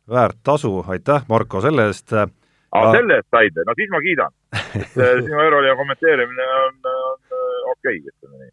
[0.09, 2.15] väärt tasu, aitäh, Marko, selle eest.
[2.15, 4.33] aa, selle eest said, no siis ma kiidan.
[4.81, 7.21] et äh, sinu Euroliiga kommenteerimine on, on
[7.75, 8.51] okei okay,, ütleme nii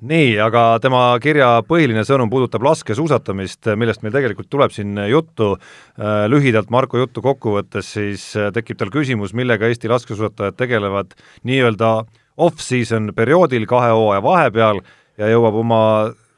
[0.00, 5.54] nii, aga tema kirja põhiline sõnum puudutab laskesuusatamist, millest meil tegelikult tuleb siin juttu.
[5.96, 11.16] Äh, lühidalt Marko juttu kokku võttes, siis äh, tekib tal küsimus, millega Eesti laskesuusatajad tegelevad
[11.48, 11.96] nii-öelda
[12.36, 14.82] off-season perioodil kahe hooaja vahepeal
[15.16, 15.82] ja jõuab oma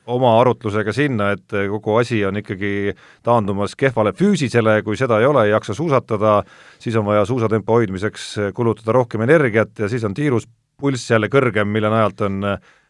[0.08, 2.94] oma arutlusega sinna, et kogu asi on ikkagi
[3.26, 6.38] taandumas kehvale füüsisele, kui seda ei ole, ei jaksa suusatada,
[6.80, 10.48] siis on vaja suusatempo hoidmiseks kulutada rohkem energiat ja siis on tiirus
[10.80, 12.44] pulss jälle kõrgem, mille najalt on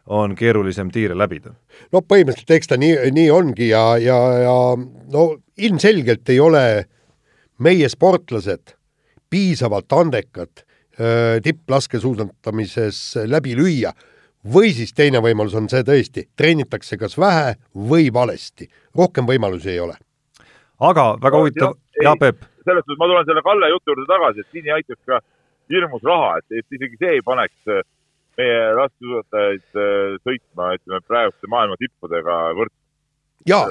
[0.08, 1.52] on keerulisem tiire läbida.
[1.92, 4.56] no põhimõtteliselt eks ta nii, nii ongi ja, ja, ja
[5.12, 5.24] no
[5.56, 6.64] ilmselgelt ei ole
[7.58, 8.74] meie sportlased
[9.30, 10.64] piisavalt andekad
[11.42, 13.00] tipplaskesuusatamises
[13.30, 13.92] läbi lüüa
[14.54, 17.54] või siis teine võimalus on see tõesti, treenitakse kas vähe
[17.90, 19.94] või valesti, rohkem võimalusi ei ole.
[20.80, 22.42] aga väga huvitav, jaa Peep.
[22.64, 25.20] selles suhtes ma tulen selle Kalle jutu juurde tagasi, et siin ei aitaks ka
[25.70, 27.72] hirmus raha, et, et isegi see ei paneks
[28.38, 32.78] meie laskesuusatajaid äh, sõitma, ütleme praeguste maailma tippudega võrdselt.
[33.48, 33.64] ja,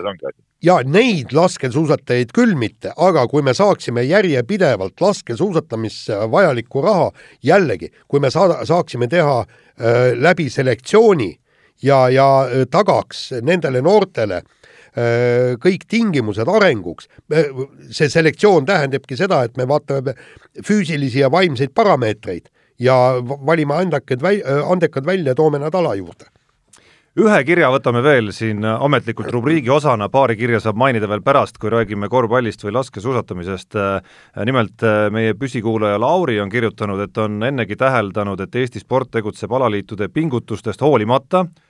[0.63, 7.11] ja neid laskesuusatajaid küll mitte, aga kui me saaksime järjepidevalt laskesuusatamisse vajalikku raha,
[7.43, 11.31] jällegi, kui me saada, saaksime teha äh, läbi selektsiooni
[11.83, 17.07] ja, ja äh, tagaks nendele noortele äh, kõik tingimused arenguks.
[17.91, 20.15] see selektsioon tähendabki seda, et me vaatame
[20.65, 22.49] füüsilisi ja vaimseid parameetreid
[22.79, 24.23] ja valime andekad,
[24.69, 26.29] andekad välja, toome nad ala juurde
[27.17, 31.71] ühe kirja võtame veel siin ametlikult rubriigi osana, paari kirja saab mainida veel pärast, kui
[31.73, 33.73] räägime korvpallist või laskesuusatamisest.
[34.45, 40.11] nimelt meie püsikuulaja Lauri on kirjutanud, et on ennegi täheldanud, et Eesti sport tegutseb alaliitude
[40.13, 41.66] pingutustest hoolimata Äh,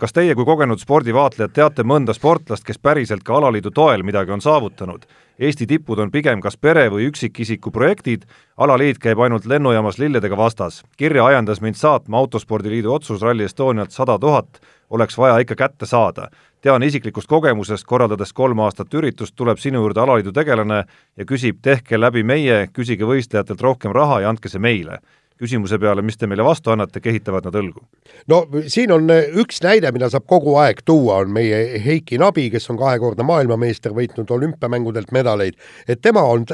[0.00, 4.40] kas teie kui kogenud spordivaatlejad teate mõnda sportlast, kes päriselt ka alaliidu toel midagi on
[4.40, 5.04] saavutanud?
[5.38, 8.24] Eesti tipud on pigem kas pere- või üksikisiku projektid,
[8.56, 10.82] alaliit käib ainult lennujaamas lilledega vastas.
[10.96, 14.60] kirja ajendas mind saatma Autospordiliidu otsus Rally Estonialt sada tuhat
[14.90, 16.28] oleks vaja ikka kätte saada.
[16.60, 20.84] tean isiklikust kogemusest, korraldades kolm aastat üritust, tuleb sinu juurde alaliidu tegelane
[21.16, 24.98] ja küsib, tehke läbi meie, küsige võistlejatelt rohkem raha ja andke see meile
[25.38, 27.84] küsimuse peale, mis te meile vastu annate, kehitavad nad õlgu.
[28.30, 32.48] no siin on eh, üks näide, mida saab kogu aeg tuua, on meie Heiki Nabi,
[32.50, 35.58] kes on kahekordne maailmameister, võitnud olümpiamängudelt medaleid,
[35.88, 36.46] et tema on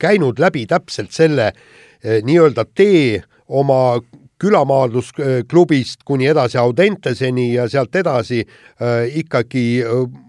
[0.00, 3.98] käinud läbi täpselt selle eh, nii-öelda tee oma
[4.40, 8.38] külamaadlusklubist kuni edasi Audenteseni ja sealt edasi
[9.20, 9.64] ikkagi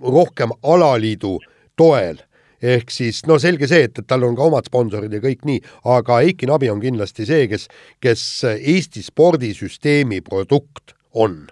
[0.04, 1.38] rohkem alaliidu
[1.80, 2.20] toel
[2.62, 5.62] ehk siis no selge see, et, et tal on ka omad sponsorid ja kõik nii,
[5.98, 7.68] aga Eiki Nabi on kindlasti see, kes,
[8.04, 8.26] kes
[8.58, 11.48] Eesti spordisüsteemi produkt on.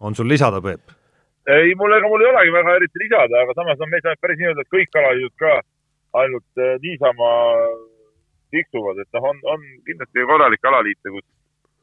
[0.00, 0.96] on sul lisada, Peep?
[1.50, 4.66] ei, mul, ega mul ei olegi väga eriti lisada, aga samas on meil päris nii-öelda
[4.70, 5.54] kõik alaliidud ka
[6.20, 7.30] ainult eh, niisama
[8.54, 11.26] tiksuvad, et noh, on, on kindlasti korralikke alaliite, kus,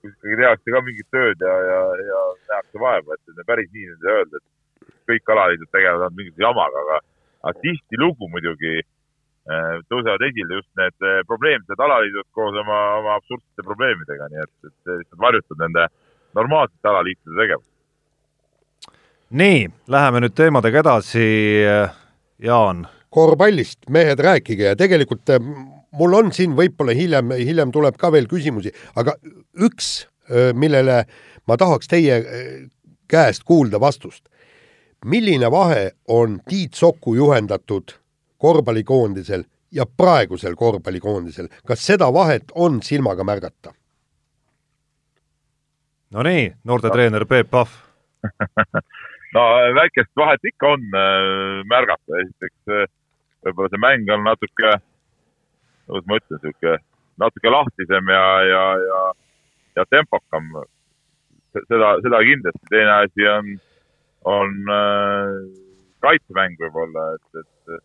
[0.04, 1.82] kus ikkagi tehakse ka mingit tööd ja, ja,
[2.12, 7.00] ja nähakse vaeva, et päris nii öelda, et kõik alaliidud tegelevad ainult mingisuguse jamaga, aga
[7.48, 13.66] aga tihtilugu muidugi äh, tõusevad esile just need äh, probleemsed alaliidud koos oma, oma absurdsete
[13.66, 15.88] probleemidega, nii et, et see lihtsalt varjutab nende
[16.38, 17.74] normaalsete alaliitude tegevust.
[19.42, 21.26] nii, läheme nüüd teemadega edasi,
[22.44, 22.86] Jaan.
[23.10, 25.42] korvpallist, mehed, rääkige ja tegelikult äh,
[25.98, 29.16] mul on siin võib-olla hiljem, hiljem tuleb ka veel küsimusi, aga
[29.64, 30.08] üks,
[30.60, 31.06] millele
[31.48, 32.18] ma tahaks teie
[33.08, 34.28] käest kuulda vastust
[35.06, 37.96] milline vahe on Tiit Soku juhendatud
[38.38, 43.74] korvpallikoondisel ja praegusel korvpallikoondisel, kas seda vahet on silmaga märgata?
[46.12, 47.70] no nii, noortetreener Peep Pahv
[49.36, 49.42] no
[49.76, 52.88] väikest vahet ikka on äh, märgata, esiteks äh,
[53.46, 54.78] võib-olla see mäng on natuke,
[55.88, 56.78] kuidas ma ütlen, niisugune
[57.18, 59.04] natuke lahtisem ja, ja, ja,
[59.80, 60.52] ja tempokam.
[61.58, 63.54] seda, seda kindlasti, teine asi on
[64.28, 65.36] on äh,
[66.04, 67.80] kaitsemäng võib-olla, et, et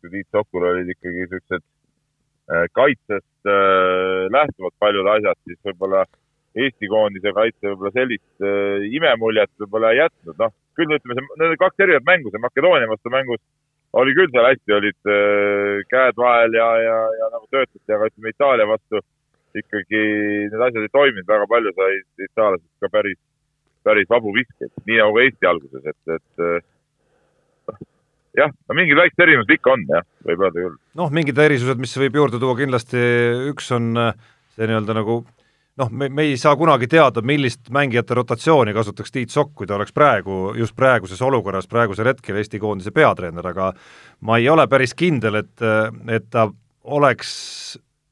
[0.00, 6.06] kui Tiit Sokul olid ikkagi siuksed äh, kaitsest äh, lähtuvad paljud asjad, siis võib-olla
[6.58, 11.84] Eesti koondise kaitse võib-olla sellist äh, imemuljet võib-olla ei jätnud, noh, küll ütleme, need kaks
[11.84, 13.42] erinevat mängu, see Makedoonia vastu mängus
[13.98, 18.34] oli küll seal hästi, olid äh, käed vahel ja, ja, ja nagu töötati, aga ütleme
[18.34, 19.02] Itaalia vastu
[19.56, 20.02] ikkagi
[20.52, 23.18] need asjad ei toiminud, väga palju said itaallased ka päris,
[23.86, 27.78] päris vabu viskeid, nii nagu Eesti alguses, et, et äh,
[28.42, 30.76] jah, no mingid väiksed erinevused ikka on jah, võib öelda küll.
[31.00, 33.02] noh, mingid erisused, mis võib juurde tuua kindlasti,
[33.52, 35.22] üks on äh, see nii-öelda nagu
[35.78, 39.76] noh, me, me ei saa kunagi teada, millist mängijate rotatsiooni kasutaks Tiit Sokk, kui ta
[39.78, 43.72] oleks praegu, just praeguses olukorras, praegusel hetkel Eesti koondise peatreener, aga
[44.26, 45.54] ma ei ole päris kindel, et,
[46.10, 46.48] et ta
[46.98, 47.30] oleks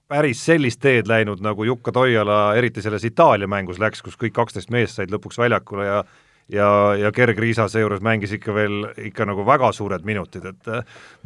[0.09, 4.71] päris sellist teed läinud, nagu Jukka Toiala eriti selles Itaalia mängus läks, kus kõik kaksteist
[4.71, 6.05] meest said lõpuks väljakule ja
[6.53, 10.69] ja, ja Gerg Riisa seejuures mängis ikka veel, ikka nagu väga suured minutid, et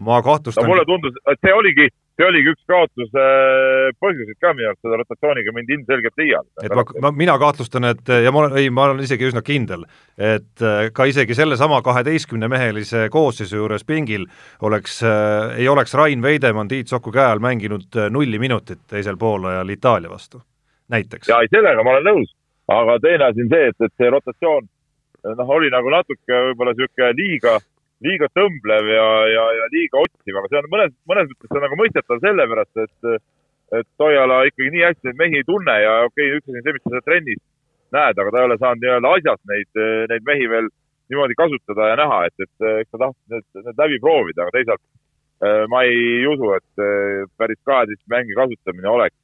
[0.00, 3.24] ma kahtlustan no mulle tundus, et see oligi, see oligi üks kaotuse
[4.02, 6.66] põhjuseid ka minu arust, seda rotatsiooniga mindi ilmselgelt liialdada.
[6.66, 9.86] et ma, ma, mina kahtlustan, et ja ma olen, ei, ma olen isegi üsna kindel,
[10.18, 14.26] et äh, ka isegi sellesama kaheteistkümnemehelise koosseisu juures pingil
[14.66, 19.16] oleks äh,, ei oleks Rain Veidemann Tiit Soku käe all mänginud äh, nulli minutit teisel
[19.20, 20.42] poolajal Itaalia vastu,
[20.92, 21.32] näiteks.
[21.32, 22.36] jaa, ei sellega ma olen nõus,
[22.68, 24.68] aga teine asi on see, et, et see rotatsioon
[25.24, 27.58] noh, oli nagu natuke võib-olla niisugune liiga
[28.04, 31.66] liiga tõmblev ja, ja, ja liiga otsiv, aga see on mõnes, mõnes mõttes see on
[31.66, 33.30] nagu mõistetav sellepärast, et,
[33.80, 36.66] et Toiala ikkagi nii hästi neid mehi ei tunne ja okei okay,, üks asi on
[36.66, 37.42] see, mis sa seal trennis
[37.96, 39.82] näed, aga ta ei ole saanud nii-öelda asjas neid,
[40.12, 40.70] neid mehi veel
[41.10, 44.82] niimoodi kasutada ja näha, et, et eks ta tahtis need, need läbi proovida, aga teisalt
[45.44, 49.16] äh, ma ei usu, et äh, päris kaheteist mängi kasutamine oleks,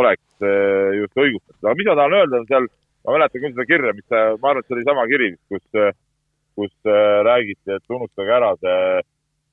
[0.00, 1.62] oleks äh, just õigustatud.
[1.66, 2.68] aga mis ma tahan öelda, on seal,
[3.04, 5.82] ma mäletan küll seda kirja, mis, ma arvan, et see oli sama kiri, kus
[6.58, 9.00] kus äh, räägiti, et unustage ära see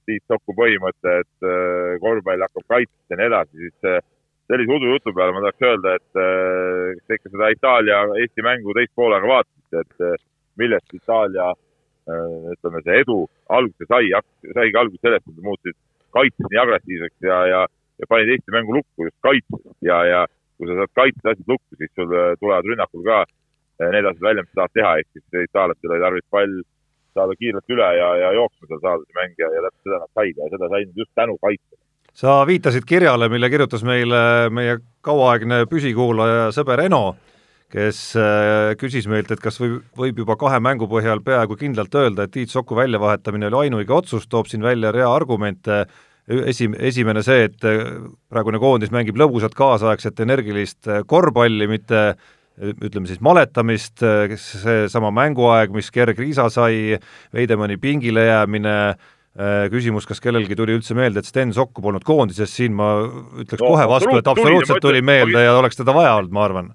[0.08, 4.04] Tiit Soku põhimõte, et äh, korvpall hakkab kaitsest ja nii edasi, siis äh,
[4.48, 9.28] sellise udujutu peale ma tahaks öelda, et kas te ikka seda Itaalia-Eesti mängu teist poolega
[9.28, 10.22] vaatasite, et
[10.62, 11.50] millest Itaalia
[12.54, 13.18] ütleme, see edu
[13.52, 14.08] alguse sai,
[14.56, 15.76] saigi alguse sellest, et muutusid
[16.16, 17.60] kaitses nii agressiivseks ja, ja,
[18.00, 20.24] ja panid Eesti mängu lukku just kaitses ja, ja
[20.56, 23.20] kui sa saad kaitses asjad lukku, siis sul tulevad rünnakul ka
[23.84, 26.56] need asjad välja, mis sa tahad teha, ehk siis itaallastel oli tarvis pall
[27.18, 30.42] saada kiirelt üle ja, ja jooksma seal saada see mängija ja täpselt seda nad said
[30.42, 31.82] ja seda said just tänu kaitsele.
[32.18, 34.22] sa viitasid kirjale, mille kirjutas meile
[34.54, 37.04] meie kauaaegne püsikuulaja ja sõber Eno,
[37.74, 42.26] kes äh, küsis meilt, et kas võib, võib juba kahe mängu põhjal peaaegu kindlalt öelda,
[42.26, 45.84] et Tiit Soku väljavahetamine oli ainuõige otsus, toob siin välja rea argumente,
[46.28, 47.84] esi, esimene see, et äh,
[48.32, 52.04] praegune koondis mängib lõbusat kaasaegset energilist äh, korvpalli, mitte
[52.58, 54.02] ütleme siis maletamist,
[54.42, 56.98] seesama mänguaeg, mis Gerg Riisa sai,
[57.34, 58.74] Veidemanni pingile jäämine,
[59.70, 62.96] küsimus, kas kellelgi tuli üldse meelde, et Sten Sokku polnud koondises, siin ma
[63.44, 66.72] ütleks no, kohe vastu, et absoluutselt tuli meelde ja oleks teda vaja olnud, ma arvan.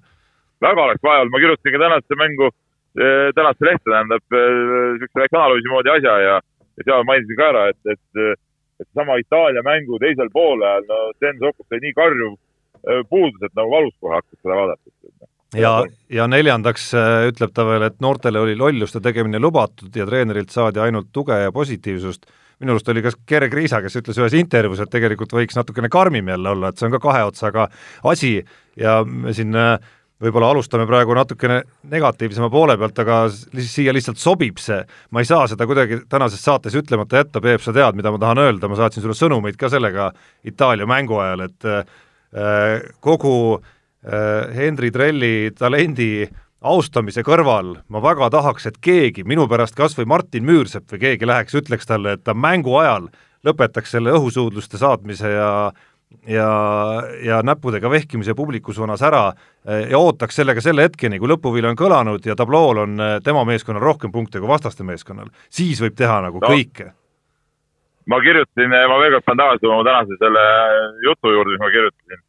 [0.63, 2.49] väga oleks vaja olnud, ma kirjutasin ka tänasesse mängu,
[2.95, 6.39] eh, tänasesse lehte, tähendab, niisuguse eh, väikse analüüsi moodi asja ja,
[6.79, 8.39] ja seal mainisin ka ära, et, et
[8.81, 13.53] et sama Itaalia mängu teisel poolel, no Sten Sokust sai nii karjuv eh, puudus, et
[13.59, 15.73] nagu valus kohe hakkas seda vaadates ja,
[16.09, 20.81] ja neljandaks äh, ütleb ta veel, et noortele oli lolluste tegemine lubatud ja treenerilt saadi
[20.83, 22.25] ainult tuge ja positiivsust.
[22.63, 26.29] minu arust oli ka Gerg Riisa, kes ütles ühes intervjuus, et tegelikult võiks natukene karmim
[26.29, 27.67] jälle olla, et see on ka kahe otsaga
[28.03, 28.37] asi.
[28.79, 29.75] Ja me siin äh,
[30.23, 34.79] võib-olla alustame praegu natukene negatiivsema poole pealt, aga siia lihtsalt sobib see,
[35.11, 38.41] ma ei saa seda kuidagi tänases saates ütlemata jätta, Peep, sa tead, mida ma tahan
[38.45, 40.11] öelda, ma saatsin sulle sõnumeid ka sellega
[40.47, 41.85] Itaalia mängu ajal, et äh,
[43.03, 43.72] kogu Äh,
[44.03, 46.25] Henri Trelli talendi
[46.63, 51.27] austamise kõrval ma väga tahaks, et keegi, minu pärast kas või Martin Müürsepp või keegi
[51.27, 53.09] läheks, ütleks talle, et ta mängu ajal
[53.43, 55.49] lõpetaks selle õhusuudluste saatmise ja
[56.29, 56.47] ja,
[57.25, 61.79] ja näppudega vehkimise publiku suunas ära äh, ja ootaks sellega selle hetkeni, kui lõpuvili on
[61.79, 66.19] kõlanud ja tablool on äh, tema meeskonnal rohkem punkte kui vastaste meeskonnal, siis võib teha
[66.27, 66.51] nagu no.
[66.53, 66.91] kõike.
[68.07, 70.45] ma kirjutasin, ma veel kord pean tagasi tulema tänase selle
[71.07, 72.23] jutu juurde, mis ma kirjutasin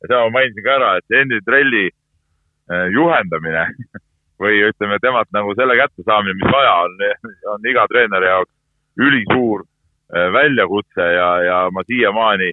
[0.00, 3.66] ja seda ma mainisin ka ära, et Henry Trelli äh, juhendamine
[4.42, 6.96] või ütleme, temalt nagu selle kättesaamine, mis vaja on,
[7.54, 8.52] on iga treeneri jaoks
[9.00, 12.52] ülisuur äh, väljakutse ja, ja ma siiamaani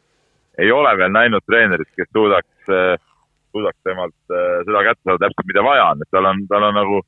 [0.58, 2.96] ei ole veel näinud treenerit, kes suudaks, äh,
[3.54, 7.02] suudaks temalt seda kätte saada täpselt, mida vaja on, et tal on, tal on nagu,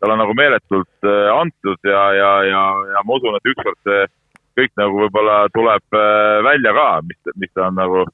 [0.00, 2.62] tal on nagu meeletult antud ja, ja, ja,
[2.96, 4.06] ja ma usun, et ükskord see
[4.56, 5.98] kõik nagu võib-olla tuleb
[6.48, 8.06] välja ka, mis, mis ta on nagu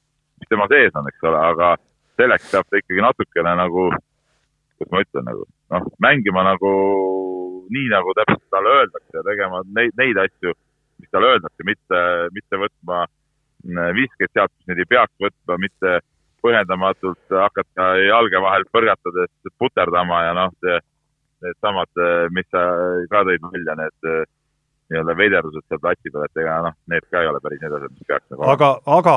[0.43, 1.73] mis tema sees on, eks ole, aga
[2.19, 3.87] selleks peab ta ikkagi natukene nagu,
[4.75, 6.71] kuidas ma ütlen, nagu noh, mängima nagu
[7.73, 10.53] nii, nagu täpselt talle öeldakse ja tegema neid, neid asju,
[11.01, 12.01] mis talle öeldakse, mitte,
[12.35, 13.05] mitte võtma
[13.95, 15.99] viskeid sealt, kus neid ei peaks võtma, mitte
[16.43, 20.75] põhjendamatult hakata jalge vahel põrgatades puterdama ja noh, see,
[21.43, 22.03] needsamad,
[22.35, 22.63] mis sa
[23.11, 24.11] ka tõid välja, need
[24.93, 27.93] nii-öelda veiderdused seal platsi peal, et ega noh, need ka ei ole päris need asjad,
[27.93, 29.15] mis peaks nagu aga, aga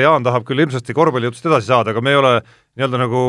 [0.00, 3.22] Jaan tahab küll hirmsasti korvpallijutust edasi saada, aga me ei ole nii-öelda nagu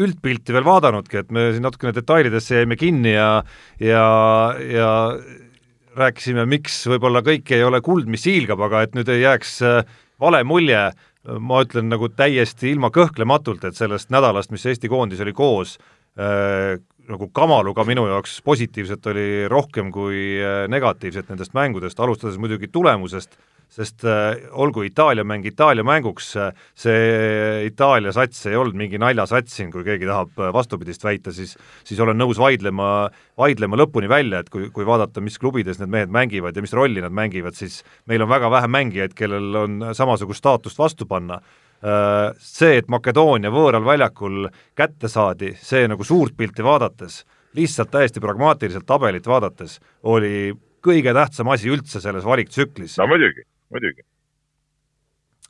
[0.00, 3.30] üldpilti veel vaadanudki, et me siin natukene detailidesse jäime kinni ja
[3.82, 4.04] ja,
[4.62, 4.90] ja
[5.98, 9.80] rääkisime, miks võib-olla kõik ei ole kuld, mis hiilgab, aga et nüüd ei jääks äh,
[10.22, 10.90] vale mulje,
[11.42, 15.76] ma ütlen nagu täiesti ilma kõhklematult, et sellest nädalast, mis Eesti koondis oli koos
[17.08, 23.36] nagu kamaluga minu jaoks positiivset oli rohkem kui äh, negatiivset nendest mängudest, alustades muidugi tulemusest,
[23.70, 29.56] sest äh, olgu Itaalia mäng Itaalia mänguks, äh, see Itaalia sats ei olnud mingi naljasats
[29.56, 34.52] siin, kui keegi tahab vastupidist väita, siis siis olen nõus vaidlema, vaidlema lõpuni välja, et
[34.52, 37.80] kui, kui vaadata, mis klubides need mehed mängivad ja mis rolli nad mängivad, siis
[38.10, 41.40] meil on väga vähe mängijaid, kellel on samasugust staatust vastu panna
[41.80, 47.22] see, et Makedoonia võõral väljakul kätte saadi, see nagu suurt pilti vaadates,
[47.56, 50.52] lihtsalt täiesti pragmaatiliselt tabelit vaadates, oli
[50.84, 52.98] kõige tähtsam asi üldse selles valiktsüklis.
[53.00, 54.04] no muidugi muidugi.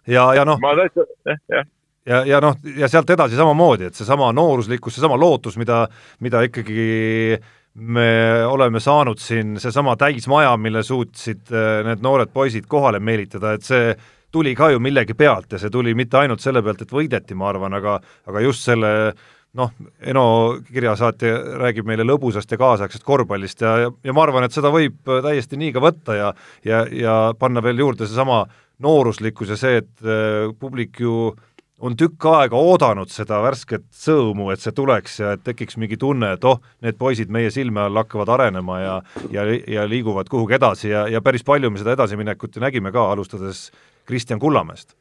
[0.07, 0.61] ja, ja noh.
[0.63, 1.69] ma täitsa, jah, jah
[2.07, 5.85] ja, ja noh, ja sealt edasi samamoodi, et seesama nooruslikkus, seesama lootus, mida,
[6.25, 7.39] mida ikkagi
[7.75, 8.11] me
[8.49, 13.93] oleme saanud siin, seesama täismaja, mille suutsid äh, need noored poisid kohale meelitada, et see
[14.33, 17.51] tuli ka ju millegi pealt ja see tuli mitte ainult selle pealt, et võideti, ma
[17.51, 17.99] arvan, aga
[18.31, 19.13] aga just selle
[19.59, 20.25] noh, Eno
[20.71, 25.01] kirjasaatja räägib meile lõbusast ja kaasaegsest korvpallist ja, ja, ja ma arvan, et seda võib
[25.07, 26.33] täiesti nii ka võtta ja
[26.67, 28.45] ja, ja panna veel juurde seesama
[28.81, 31.33] nooruslikkus ja see, et äh, publik ju
[31.81, 36.35] on tükk aega oodanud seda värsket sõõmu, et see tuleks ja et tekiks mingi tunne,
[36.37, 38.97] et oh, need poisid meie silme all hakkavad arenema ja
[39.33, 43.07] ja, ja liiguvad kuhugi edasi ja, ja päris palju me seda edasiminekut ju nägime ka,
[43.15, 43.71] alustades
[44.09, 44.97] Kristjan Kullamäest.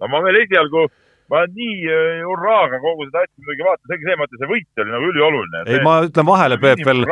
[0.00, 0.88] no ma veel esialgu
[1.32, 4.82] ma nii äh, hurraaga kogu seda asja muidugi vaatan, see ongi see mõte, see võit
[4.82, 5.62] oli nagu ülioluline.
[5.68, 7.06] ei, ma ütlen vahele, Peep, veel,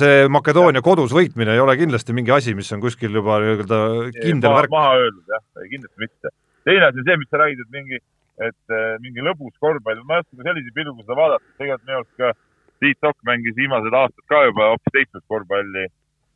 [0.00, 3.80] see Makedoonia kodus võitmine ei ole kindlasti mingi asi, mis on kuskil juba nii-öelda
[4.16, 4.74] kindel värk.
[4.74, 6.34] maha öeldud jah, kindlasti mitte.
[6.66, 8.00] teine asi on see, mis sa räägid, et mingi,
[8.48, 12.00] et äh, mingi lõbus korvpall, ma ei oska ka sellise pilguga seda vaadata, tegelikult minu
[12.00, 12.34] arust ka
[12.82, 15.86] Tiit Tokk mängis viimased aastad ka juba hoopis teistsugust korvpalli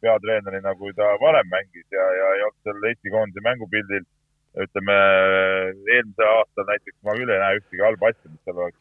[0.05, 4.07] peatreenerina, kui ta varem mängis ja, ja ei olnud seal Eesti koondise mängupildil
[4.65, 4.97] ütleme
[5.95, 8.79] eelmisel aastal näiteks ma küll ei näe ühtegi halba asja, mis seal oleks,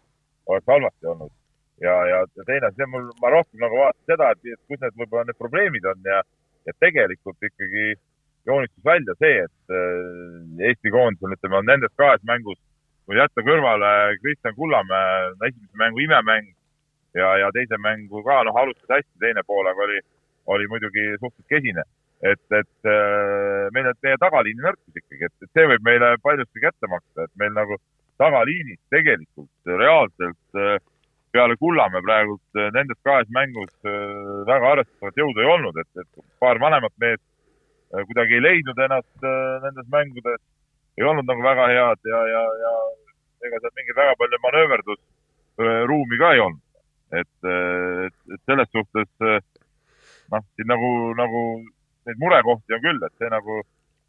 [0.53, 1.33] oleks halvasti olnud.
[1.81, 5.41] ja, ja teine asi, mul, ma rohkem nagu vaatan seda, et, kus need võib-olla need
[5.41, 6.21] probleemid on ja,
[6.65, 7.91] ja tegelikult ikkagi
[8.47, 12.59] joonistus välja see, et äh, Eesti koondis on, ütleme, on nendes kahes mängus,
[13.05, 13.91] kui jätta kõrvale
[14.23, 16.49] Kristjan Kullamäe esimese mängu imemäng
[17.15, 20.01] ja, ja teise mängu ka, noh, alustas hästi, teine pool aga oli,
[20.47, 21.83] oli muidugi suhteliselt kesine
[22.21, 26.89] et, et äh, meil on meie tagaliini nõrkus ikkagi, et, see võib meile paljuski kätte
[26.89, 27.77] maksta, et meil nagu
[28.21, 30.77] tagaliinis tegelikult reaalselt äh,
[31.35, 33.73] peale Kullamäe praegult äh, nendes kahes mängus
[34.49, 37.25] väga arvestatavat jõudu ei olnud, et, et paar vanemat meest
[37.91, 39.27] kuidagi ei leidnud ennast
[39.63, 40.41] nendes mängudes,
[40.99, 42.71] ei olnud nagu väga head ja, ja, ja
[43.47, 46.63] ega seal mingit väga palju manööverdusruumi ka ei olnud.
[47.15, 49.45] et, et, et selles suhtes
[50.33, 51.41] noh, siin nagu, nagu
[52.07, 53.61] neid murekohti on küll, et see nagu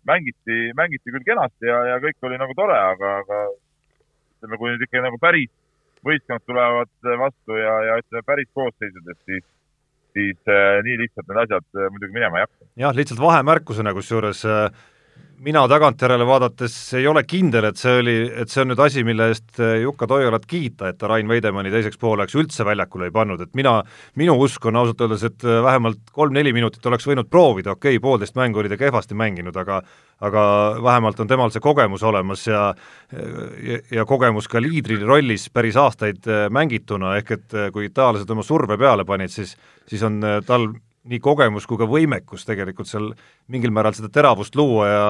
[0.08, 3.40] mängiti, mängiti küll kenasti ja, ja kõik oli nagu tore, aga, aga
[4.38, 5.50] ütleme, kui nüüd ikka nagu päris
[6.06, 6.90] võistkond tulevad
[7.20, 9.44] vastu ja, ja ütleme päris koosseisudest, siis,
[10.14, 12.70] siis äh, nii lihtsalt need asjad äh, muidugi minema ei hakka.
[12.84, 14.86] jah, lihtsalt vahemärkusena, kusjuures äh,
[15.44, 19.28] mina tagantjärele vaadates ei ole kindel, et see oli, et see on nüüd asi, mille
[19.30, 23.42] eest eh, Jukka Toialat kiita, et ta Rain Veidemanni teiseks pooleks üldse väljakule ei pannud,
[23.44, 23.76] et mina,
[24.18, 28.02] minu usk on ausalt öeldes, et eh, vähemalt kolm-neli minutit oleks võinud proovida, okei okay,,
[28.02, 29.82] poolteist mängu oli ta kehvasti mänginud, aga
[30.26, 30.42] aga
[30.82, 32.72] vähemalt on temal see kogemus olemas ja
[33.14, 38.42] ja, ja kogemus ka liidri rollis päris aastaid eh, mängituna, ehk et kui itaallased oma
[38.42, 39.54] surve peale panid, siis
[39.88, 40.66] siis on tal
[41.08, 43.12] nii kogemus kui ka võimekus tegelikult seal
[43.48, 45.04] mingil määral seda teravust luua ja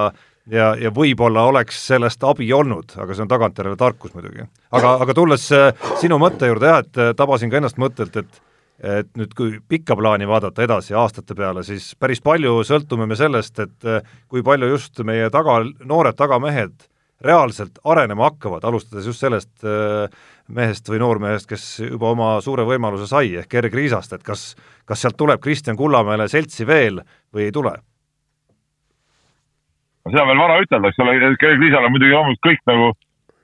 [0.50, 4.46] ja, ja võib-olla oleks sellest abi olnud, aga see on tagantjärele tarkus muidugi.
[4.72, 8.44] aga, aga tulles äh, sinu mõtte juurde jah, et äh, tabasin ka ennast mõttelt, et
[8.78, 13.58] et nüüd, kui pikka plaani vaadata edasi aastate peale, siis päris palju sõltume me sellest,
[13.58, 16.86] et äh, kui palju just meie taga, noored tagamehed
[17.26, 19.50] reaalselt arenema hakkavad, alustades just sellest
[20.48, 24.54] mehest või noormehest, kes juba oma suure võimaluse sai, ehk Erk Riisast, et kas
[24.88, 27.02] kas sealt tuleb Kristjan Kullamäele seltsi veel
[27.34, 27.76] või ei tule?
[30.08, 32.86] seda veel vara ütelda, eks ole, Gerg Liisal on muidugi loomulikult kõik nagu,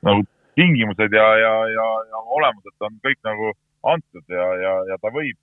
[0.08, 0.22] nagu
[0.56, 3.50] tingimused ja, ja, ja, ja olemused on kõik nagu
[3.92, 5.36] antud ja, ja, ja ta võib,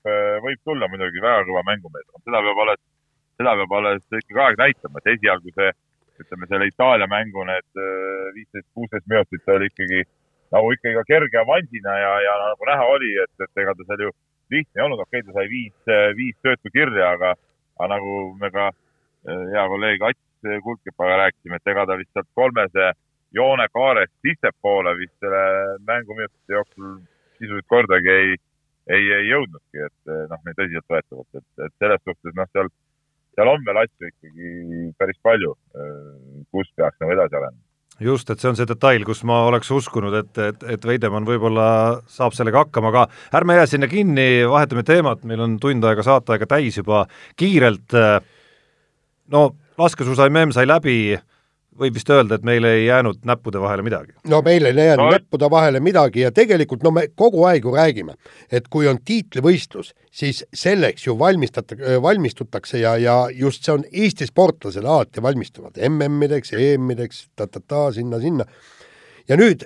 [0.47, 2.81] võib tulla muidugi väga kõva mängumees, seda peab alles,
[3.37, 5.69] seda peab alles ikkagi aeg näitama, et esialgu see
[6.25, 7.85] ütleme selle Itaalia mängu need
[8.33, 10.01] viisteist, kuusteist minutit oli ikkagi
[10.55, 14.07] nagu ikkagi ka kerge avansina ja, ja nagu näha oli, et, et ega ta seal
[14.07, 14.11] ju
[14.51, 17.35] lihtne ei olnud, okei okay,, ta sai viis, viis söötu kirja, aga,
[17.79, 18.67] aga nagu me ka
[19.53, 20.27] hea kolleeg Ats
[20.65, 22.91] Kulkipaga rääkisime, et ega ta vist sealt kolmese
[23.37, 25.43] joonekaarest sissepoole vist selle
[25.87, 26.95] mänguminutite jooksul
[27.37, 28.35] sisuliselt kordagi ei,
[28.89, 32.71] ei, ei jõudnudki, et noh, nii tõsiseltvõetavalt, et, et selles suhtes noh, seal,
[33.37, 35.53] seal on veel asju ikkagi päris palju,
[36.51, 37.70] kus peaks nagu edasi arenema
[38.01, 41.67] just, et see on see detail, kus ma oleks uskunud, et, et, et Veidemann võib-olla
[42.11, 46.49] saab sellega hakkama, aga ärme jää sinna kinni, vahetame teemat, meil on tund aega saateaega
[46.55, 47.05] täis juba,
[47.39, 47.97] kiirelt.
[49.31, 49.43] No
[49.77, 51.17] laskesuusa mm sai läbi,
[51.81, 54.13] võib vist öelda, et meil ei jäänud näppude vahele midagi.
[54.29, 55.11] no meil ei jäänud no.
[55.15, 58.15] näppude vahele midagi ja tegelikult no me kogu aeg ju räägime,
[58.51, 64.27] et kui on tiitlivõistlus, siis selleks ju valmistata, valmistutakse ja, ja just see on Eesti
[64.29, 68.45] sportlased alati valmistuvad MM-ideks, EM-ideks ta,, ta-ta-ta, sinna-sinna.
[69.27, 69.65] ja nüüd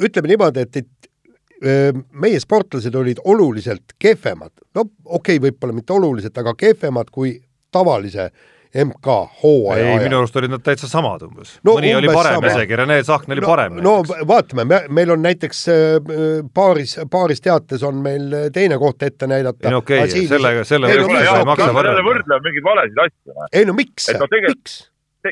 [0.00, 6.38] ütleme niimoodi, et, et meie sportlased olid oluliselt kehvemad, no okei okay,, võib-olla mitte oluliselt,
[6.40, 7.34] aga kehvemad kui
[7.70, 9.06] tavalise äh, MK
[9.42, 11.74] hooaja ei, minu arust olid nad täitsa samad umbes no,.
[11.74, 12.50] mõni oli parem sama.
[12.52, 13.78] isegi, Rene Tsahkna oli no, parem.
[13.82, 13.94] no
[14.30, 16.10] vaatame, me, meil on näiteks äh,
[16.54, 19.66] paaris, paaris teates on meil äh, teine koht ette näidata.
[19.66, 22.04] ei no okei okay,, sellega, selle ei, no, ei maksa võrrelda.
[22.06, 23.48] võrdleme mingeid valesid asju.
[23.50, 24.76] ei no miks no,, miks,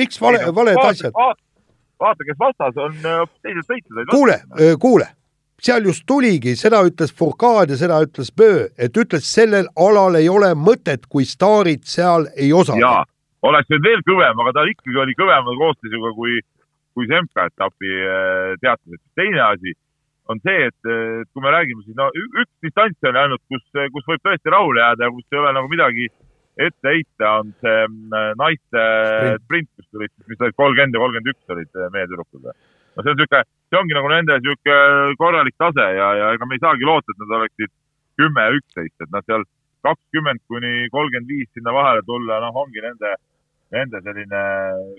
[0.01, 1.14] miks vale, valed asjad?
[1.14, 4.11] vaata, kes vastas, on äh, teised sõitjad.
[4.11, 4.41] kuule,
[4.82, 5.07] kuule
[5.62, 10.28] seal just tuligi, seda ütles Fourcade ja seda ütles Böö, et ütles, sellel alal ei
[10.30, 12.82] ole mõtet, kui staarid seal ei osale
[13.47, 16.39] oleks nüüd veel kõvem, aga ta ikkagi oli kõvema koosseisuga kui,
[16.97, 19.03] kui see MK-etapi äh, teatis.
[19.18, 19.74] teine asi
[20.28, 20.89] on see, et
[21.32, 23.62] kui me räägime siis, no üks distants oli ainult, kus,
[23.95, 26.11] kus võib tõesti rahule jääda ja kus ei ole nagu midagi
[26.59, 28.84] ette heita, on see äh, naiste
[29.45, 32.49] sprint, kus tulid, mis olid kolmkümmend ja kolmkümmend üks olid äh, meie tüdrukud.
[32.49, 36.59] no see on niisugune, see ongi nagu nende niisugune korralik tase ja, ja ega me
[36.59, 37.74] ei saagi loota, et nad oleksid
[38.18, 39.47] kümme ja üksteist, et nad seal
[39.86, 43.16] kakskümmend kuni kolmkümmend viis sinna vahele tulla, noh, ongi nende
[43.74, 44.42] nende selline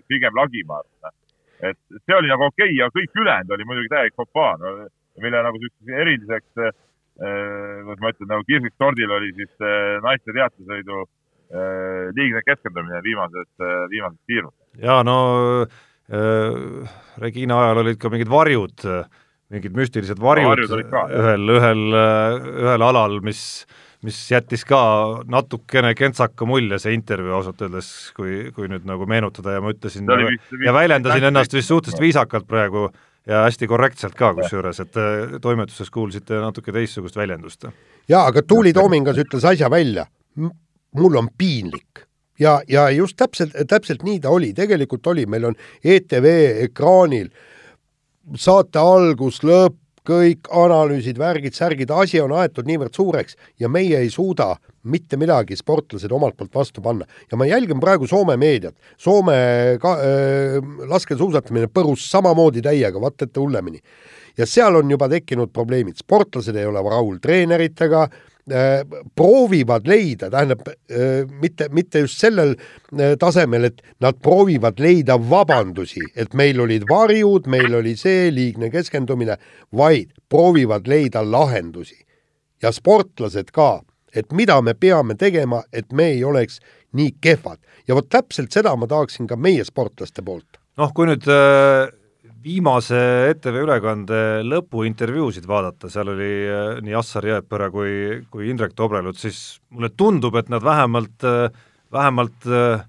[0.09, 1.15] pigem lagi, ma arvan.
[1.69, 4.75] et see oli nagu okei okay, ja kõik ülejäänud oli muidugi täielik fopaa no,,
[5.19, 6.75] mille nagu niisuguseks eriliseks äh,,
[7.84, 13.49] kuidas ma ütlen, nagu kirsik tordil oli siis äh, naiste teatesõidu äh, liigne keskendumine viimases
[13.59, 14.55] äh,, viimases tiirus.
[14.86, 15.17] jaa, no
[15.65, 18.88] äh, Regina ajal olid ka mingid varjud,
[19.51, 21.86] mingid müstilised varjud no, ühel, ühel,
[22.63, 24.80] ühel alal, mis äh, mis jättis ka
[25.28, 30.08] natukene kentsaka mulje, see intervjuu ausalt öeldes, kui, kui nüüd nagu meenutada ja ma ütlesin
[30.08, 30.32] ja,
[30.66, 32.88] ja väljendasin ennast vist suhteliselt viisakalt praegu
[33.30, 37.68] ja hästi korrektselt ka kusjuures, et äh, toimetuses kuulsite natuke teistsugust väljendust.
[38.10, 40.08] jaa, aga Tuuli Toomingas ütles asja välja,
[40.95, 42.06] mul on piinlik.
[42.39, 46.26] Ja, ja just täpselt, täpselt nii ta oli, tegelikult oli, meil on ETV
[46.70, 47.28] ekraanil
[48.39, 49.76] saate algus, lõpp,
[50.10, 54.55] kõik analüüsid, värgid, särgid, asi on aetud niivõrd suureks ja meie ei suuda
[54.89, 57.05] mitte midagi sportlased omalt poolt vastu panna.
[57.32, 60.57] ja ma jälgin praegu Soome meediat, Soome ka, äh,
[60.89, 63.82] laskesuusatamine põrus samamoodi täiega, vaat ette hullemini.
[64.38, 68.07] ja seal on juba tekkinud probleemid, sportlased ei ole rahul treeneritega
[69.16, 76.04] proovivad leida, tähendab äh, mitte, mitte just sellel äh, tasemel, et nad proovivad leida vabandusi,
[76.16, 79.38] et meil olid varjud, meil oli see liigne keskendumine,
[79.76, 82.06] vaid proovivad leida lahendusi.
[82.62, 83.82] ja sportlased ka,
[84.16, 86.60] et mida me peame tegema, et me ei oleks
[86.93, 87.60] nii kehvad.
[87.88, 90.60] ja vot täpselt seda ma tahaksin ka meie sportlaste poolt.
[90.78, 91.99] noh, kui nüüd äh
[92.44, 93.00] viimase
[93.34, 97.92] ETV ülekande lõpuintervjuusid vaadata, seal oli äh, nii Assar Jõepere kui,
[98.32, 101.50] kui Indrek Tobrelut, siis mulle tundub, et nad vähemalt, äh,
[101.94, 102.86] vähemalt äh,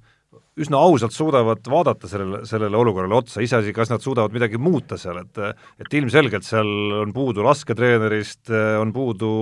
[0.60, 5.22] üsna ausalt suudavad vaadata sellele, sellele olukorrale otsa, iseasi, kas nad suudavad midagi muuta seal,
[5.22, 5.38] et
[5.80, 6.70] et ilmselgelt seal
[7.00, 9.32] on puudu lasketreenerist, on puudu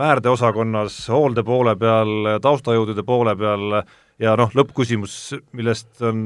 [0.00, 3.80] määrdeosakonnas, hoolde poole peal, taustajõudude poole peal
[4.18, 6.24] ja noh, lõppküsimus, millest on,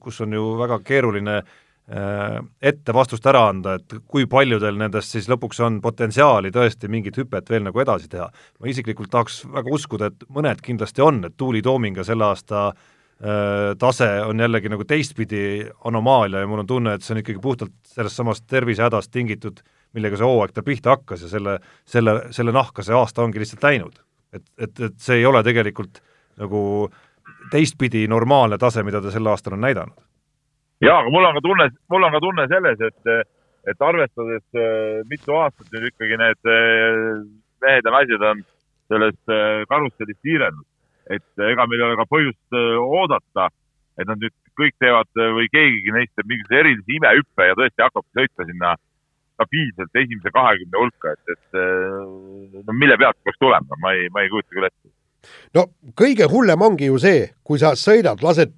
[0.00, 5.26] kus on ju väga keeruline Äh, ette vastust ära anda, et kui paljudel nendest siis
[5.28, 8.28] lõpuks on potentsiaali tõesti mingit hüpet veel nagu edasi teha.
[8.60, 13.74] ma isiklikult tahaks väga uskuda, et mõned kindlasti on, et Tuuli Toominga selle aasta äh,
[13.78, 17.74] tase on jällegi nagu teistpidi anomaalia ja mul on tunne, et see on ikkagi puhtalt
[17.96, 19.58] sellest samast tervisehädast tingitud,
[19.92, 23.66] millega see hooaeg tal pihta hakkas ja selle, selle, selle nahka see aasta ongi lihtsalt
[23.66, 23.98] läinud.
[24.32, 26.00] et, et, et see ei ole tegelikult
[26.38, 26.88] nagu
[27.50, 30.11] teistpidi normaalne tase, mida ta sel aastal on näidanud
[30.82, 33.32] ja, aga mul on ka tunne, mul on ka tunne selles, et,
[33.70, 37.24] et arvestades äh, mitu aastat nüüd ikkagi need äh,
[37.62, 38.44] mehed ja naised on
[38.92, 40.66] sellest äh, karusellist tiirenud,
[41.14, 43.50] et ega meil ei ole ka põhjust oodata,
[44.00, 48.04] et nad nüüd kõik teevad või keegigi neist teeb mingisuguse erilise imehüppe ja tõesti hakkab
[48.18, 48.72] sõitma sinna
[49.32, 54.30] stabiilselt esimese kahekümne hulka, et, et no mille pealt peaks tulema, ma ei, ma ei
[54.32, 54.92] kujuta küll ette.
[55.56, 55.64] no
[55.98, 58.52] kõige hullem ongi ju see, kui sa sõidad, lased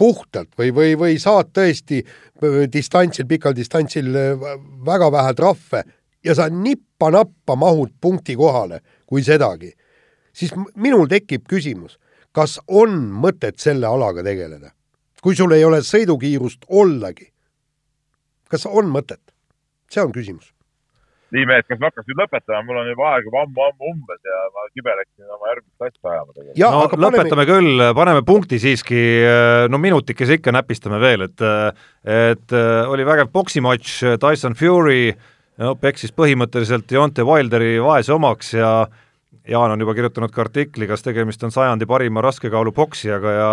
[0.00, 4.50] puhtalt või, või, või saad tõesti äh, distantsil, pikal distantsil äh,
[4.86, 5.84] väga vähe trahve
[6.24, 9.72] ja sa nippa-nappa mahud punkti kohale, kui sedagi,
[10.32, 11.98] siis minul tekib küsimus,
[12.32, 14.74] kas on mõtet selle alaga tegeleda?
[15.20, 17.26] kui sul ei ole sõidukiirust ollagi,
[18.48, 19.20] kas on mõtet?
[19.90, 20.54] see on küsimus.
[21.34, 24.38] Nii, mehed, kas me hakkaks nüüd lõpetama, mul on juba aeg juba ammu-ammu umbes ja
[24.54, 26.62] ma kibeleksin oma järgmist asja ajama tegelikult.
[26.62, 27.48] no aga lõpetame paneme...
[27.50, 29.02] küll, paneme punkti siiski,
[29.70, 31.46] no minutikese ikka näpistame veel, et
[32.20, 32.56] et
[32.90, 35.12] oli vägev poksimatš, Tyson Fury
[35.60, 38.72] no peksis põhimõtteliselt Deontay Wilderi vaese omaks ja
[39.50, 43.50] Jaan on juba kirjutanud ka artikli, kas tegemist on sajandi parima raskekaalu poksijaga ja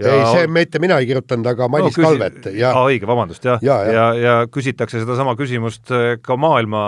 [0.00, 3.44] ja ei, see mitte mina ei kirjutanud, aga Madis no, Kalvet ja aa, õige, vabandust,
[3.46, 3.62] jah.
[3.64, 6.82] ja, ja, ja, ja küsitakse sedasama küsimust eh, ka maailma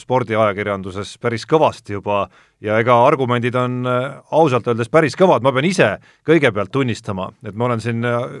[0.00, 2.26] spordiajakirjanduses päris kõvasti juba.
[2.64, 5.92] Ja ega argumendid on eh, ausalt öeldes päris kõvad, ma pean ise
[6.26, 8.38] kõigepealt tunnistama, et ma olen siin eh,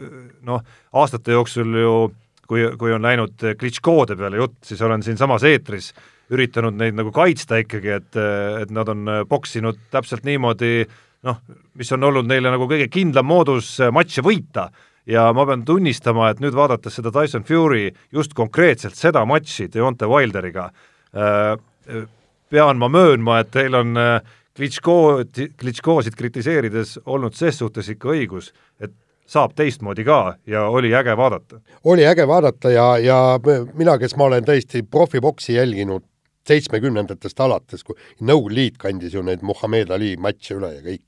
[0.48, 0.64] noh,
[0.98, 1.96] aastate jooksul ju
[2.48, 5.92] kui, kui on läinud Klitškode peale jutt, siis olen siinsamas eetris
[6.32, 8.16] üritanud neid nagu kaitsta ikkagi, et,
[8.62, 10.82] et nad on poksinud täpselt niimoodi,
[11.26, 11.40] noh,
[11.78, 14.68] mis on olnud neile nagu kõige kindlam moodus matše võita
[15.08, 20.10] ja ma pean tunnistama, et nüüd vaadates seda Tyson Fury, just konkreetselt seda matši Deontay
[20.10, 20.68] Wilderiga
[21.16, 22.04] äh,,
[22.48, 23.96] pean ma möönma, et teil on
[24.58, 25.24] Klitško,
[25.60, 28.50] Klitškosid kritiseerides olnud ses suhtes ikka õigus,
[28.82, 28.90] et
[29.28, 31.60] saab teistmoodi ka ja oli äge vaadata.
[31.84, 33.18] oli äge vaadata ja, ja
[33.74, 36.02] mina, kes ma olen tõesti profiboksi jälginud
[36.48, 41.04] seitsmekümnendatest alates, kui Nõukogude Liit kandis ju neid Muhamed Ali matše üle ja kõik.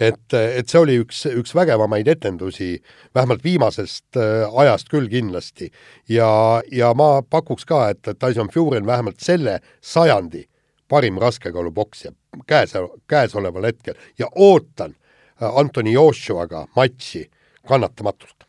[0.00, 2.78] et, et see oli üks, üks vägevamaid etendusi,
[3.14, 5.70] vähemalt viimasest äh, ajast küll kindlasti.
[6.08, 10.46] ja, ja ma pakuks ka, et Tyson Fury on vähemalt selle sajandi
[10.88, 12.12] parim raskekaalupoksja
[12.46, 12.74] käes,
[13.08, 17.30] käesoleval hetkel ja ootan äh, Antoni Joshuaga matši
[17.68, 18.44] kannatamatult.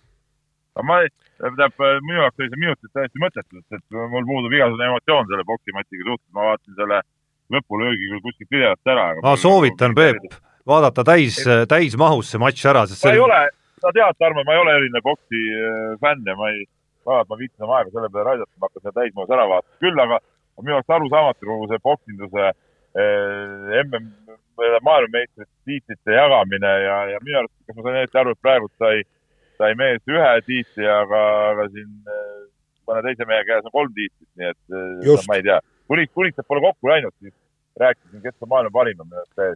[0.84, 1.06] ma,
[1.42, 1.76] tähendab,
[2.06, 6.28] minu jaoks oli see minutid täiesti mõttetu, et mul puudub igasugune emotsioon selle poksimatiga suhtes,
[6.36, 7.02] ma vaatasin selle
[7.56, 9.08] lõpulöögi küll kuskilt videost ära.
[9.24, 13.42] ma soovitan, Peep, vaadata täis, täismahus see matš ära, sest see ma ei ole,
[13.84, 16.64] sa tead, Tarmo, ma ei ole eriline poksi äh, fänn ja ma ei,
[17.06, 20.06] vaevalt ma viitsin oma aega selle peale raisata, ma hakkan seda täismahus ära vaatama, küll
[20.06, 20.22] aga
[20.64, 24.08] minu jaoks arusaamatu kogu see poksinduse eh, MM
[24.82, 29.04] maailmameistrite tiitlite jagamine ja, ja minu arust, kas ma sain õieti aru, et praegu sai,
[29.62, 32.44] sai mees ühe tiitli, aga, aga siin äh,
[32.90, 35.60] mõne teise mehe käes on kolm tiitlit, nii et äh, no, ma ei tea,
[35.92, 37.34] kuni, kuni see pole kokku läinud, siis
[37.80, 39.02] rääkisin, kes on maailma parim.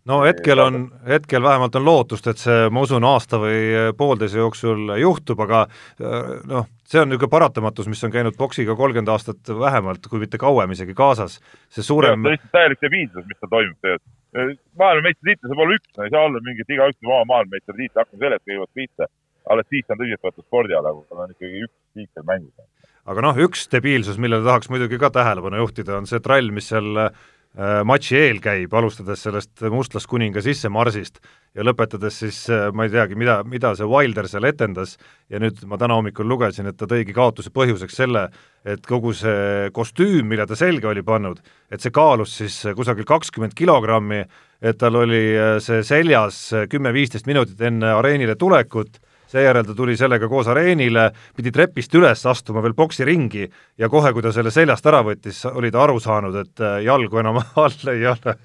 [0.05, 4.91] no hetkel on, hetkel vähemalt on lootust, et see, ma usun, aasta või poolteise jooksul
[4.99, 10.09] juhtub, aga äh, noh, see on niisugune paratamatus, mis on käinud boksiga kolmkümmend aastat vähemalt,
[10.11, 11.39] kui mitte kauem isegi kaasas,
[11.71, 14.15] see suurem lihtsalt täielik debiilsus, mis seal toimub tegelikult.
[14.37, 18.75] Äh, maailmameistritiitel saab olla üks, ei saa olla mingit igaüks oma maailmameistritiitli, hakkame sellest kõigepealt
[18.81, 19.07] pihta.
[19.49, 22.69] Alles siis on tõsiseltvõetav spordiala, kui sul on ikkagi üks tiitel mängus.
[23.09, 27.09] aga noh, üks debiilsus, millele tahaks muidugi ka tähelepanu juhtida, on see trall, mis seal
[27.57, 31.15] Äh, matši eel käib, alustades sellest mustlaskuninga sissemarsist
[31.57, 34.93] ja lõpetades siis äh, ma ei teagi, mida, mida see Wilder seal etendas
[35.33, 38.27] ja nüüd ma täna hommikul lugesin, et ta tõigi kaotuse põhjuseks selle,
[38.61, 41.41] et kogu see kostüüm, mille ta selga oli pannud,
[41.73, 44.21] et see kaalus siis kusagil kakskümmend kilogrammi,
[44.61, 50.29] et tal oli äh, see seljas kümme-viisteist minutit enne areenile tulekut seejärel ta tuli sellega
[50.29, 53.45] koos areenile, pidi trepist üles astuma veel poksiringi
[53.77, 57.21] ja kohe, kui ta selle seljast ära võttis, oli ta aru saanud, et äh, jalgu
[57.21, 58.35] enam all ei ole.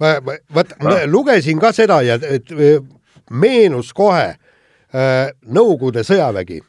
[0.00, 2.52] ma, ma, vaat ma lugesin ka seda ja et
[3.30, 4.38] meenus kohe äh,
[5.44, 6.60] Nõukogude sõjavägi,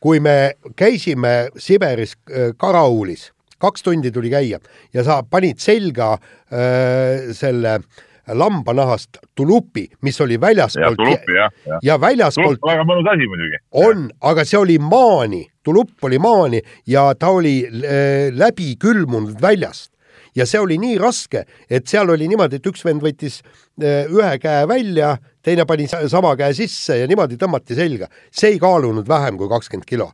[0.00, 4.60] kui me käisime Siberis äh, Karaulis, kaks tundi tuli käia
[4.94, 11.78] ja sa panid selga äh, selle äh, lambanahast tulupi, mis oli väljaspoolt ja, ja.
[11.82, 13.60] ja väljaspoolt väga mõnus asi muidugi.
[13.72, 19.92] on, aga see oli maani, tulupp oli maani ja ta oli äh, läbi külmunud väljast
[20.36, 24.32] ja see oli nii raske, et seal oli niimoodi, et üks vend võttis äh, ühe
[24.42, 28.08] käe välja, teine pani sama käe sisse ja niimoodi tõmmati selga.
[28.30, 30.10] see ei kaalunud vähem kui kakskümmend kilo.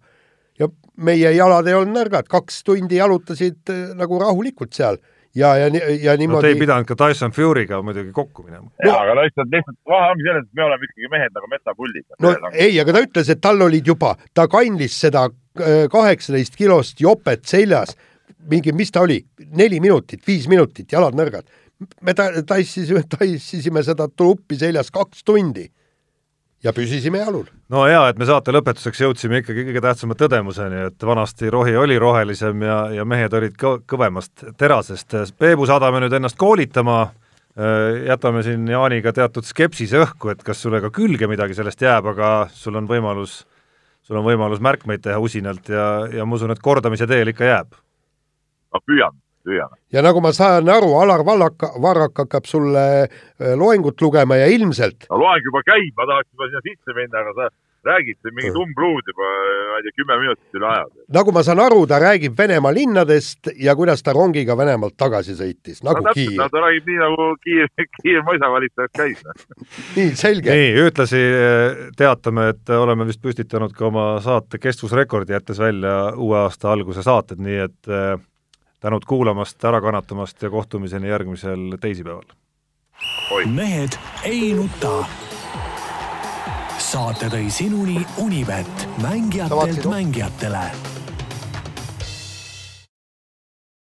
[0.58, 5.00] ja meie jalad ei olnud nõrgad, kaks tundi jalutasid äh, nagu rahulikult seal
[5.34, 5.68] ja, ja,
[6.02, 8.70] ja niimoodi no te ei pidanud ka Tyson Fury'ga muidugi kokku minema.
[8.84, 12.06] jaa, aga lihtsalt, lihtsalt vahe ongi selles, et me oleme ikkagi mehed nagu metapullid.
[12.22, 17.02] no ei, aga ta ütles, et tal olid juba, ta kandis seda äh, kaheksateist kilost
[17.02, 17.96] jopet seljas,
[18.50, 19.20] mingi, mis ta oli,
[19.56, 21.48] neli minutit, viis minutit, jalad nõrgad.
[22.06, 25.66] me ta-, tassisime, tassisime seda truppi seljas kaks tundi.
[26.64, 27.44] Ja püsisime jalul.
[27.68, 31.98] no hea, et me saate lõpetuseks jõudsime ikkagi kõige tähtsama tõdemuseni, et vanasti rohi oli
[32.00, 35.16] rohelisem ja, ja mehed olid kõ-, kõvemast terasest.
[35.38, 36.98] Peebu saadame nüüd ennast koolitama,
[38.08, 42.30] jätame siin Jaaniga teatud skepsise õhku, et kas sulle ka külge midagi sellest jääb, aga
[42.52, 43.42] sul on võimalus,
[44.02, 47.76] sul on võimalus märkmeid teha usinalt ja, ja ma usun, et kordamise teel ikka jääb.
[48.74, 49.78] ma püüan püüame.
[49.92, 55.08] ja nagu ma saan aru, Alar Vallak, Varrak hakkab sulle äh, loengut lugema ja ilmselt
[55.10, 57.52] no loeng juba käib, ma tahaks juba sinna sisse minna, aga sa
[57.84, 59.28] räägid siin mingit umbluud juba,
[59.70, 60.84] ma ei tea, kümme minutit üle aja.
[61.16, 65.82] nagu ma saan aru, ta räägib Venemaa linnadest ja kuidas ta rongiga Venemaalt tagasi sõitis,
[65.86, 66.36] nagu no, Kiiev.
[66.40, 69.24] no ta räägib nii, nagu Kiiev, Kiiev mõisavalitsusest käis.
[69.98, 70.56] nii, selge.
[70.56, 76.40] nii, ühtlasi äh, teatame, et oleme vist püstitanud ka oma saate kestvusrekordi, jättes välja uue
[76.44, 78.16] aasta alguse saated, nii et äh,
[78.84, 82.24] tänud kuulamast, ära kannatamast ja kohtumiseni järgmisel teisipäeval.
[83.54, 85.04] mehed ei nuta.
[86.78, 90.68] saate tõi sinuni Unibet, mängijatelt mängijatele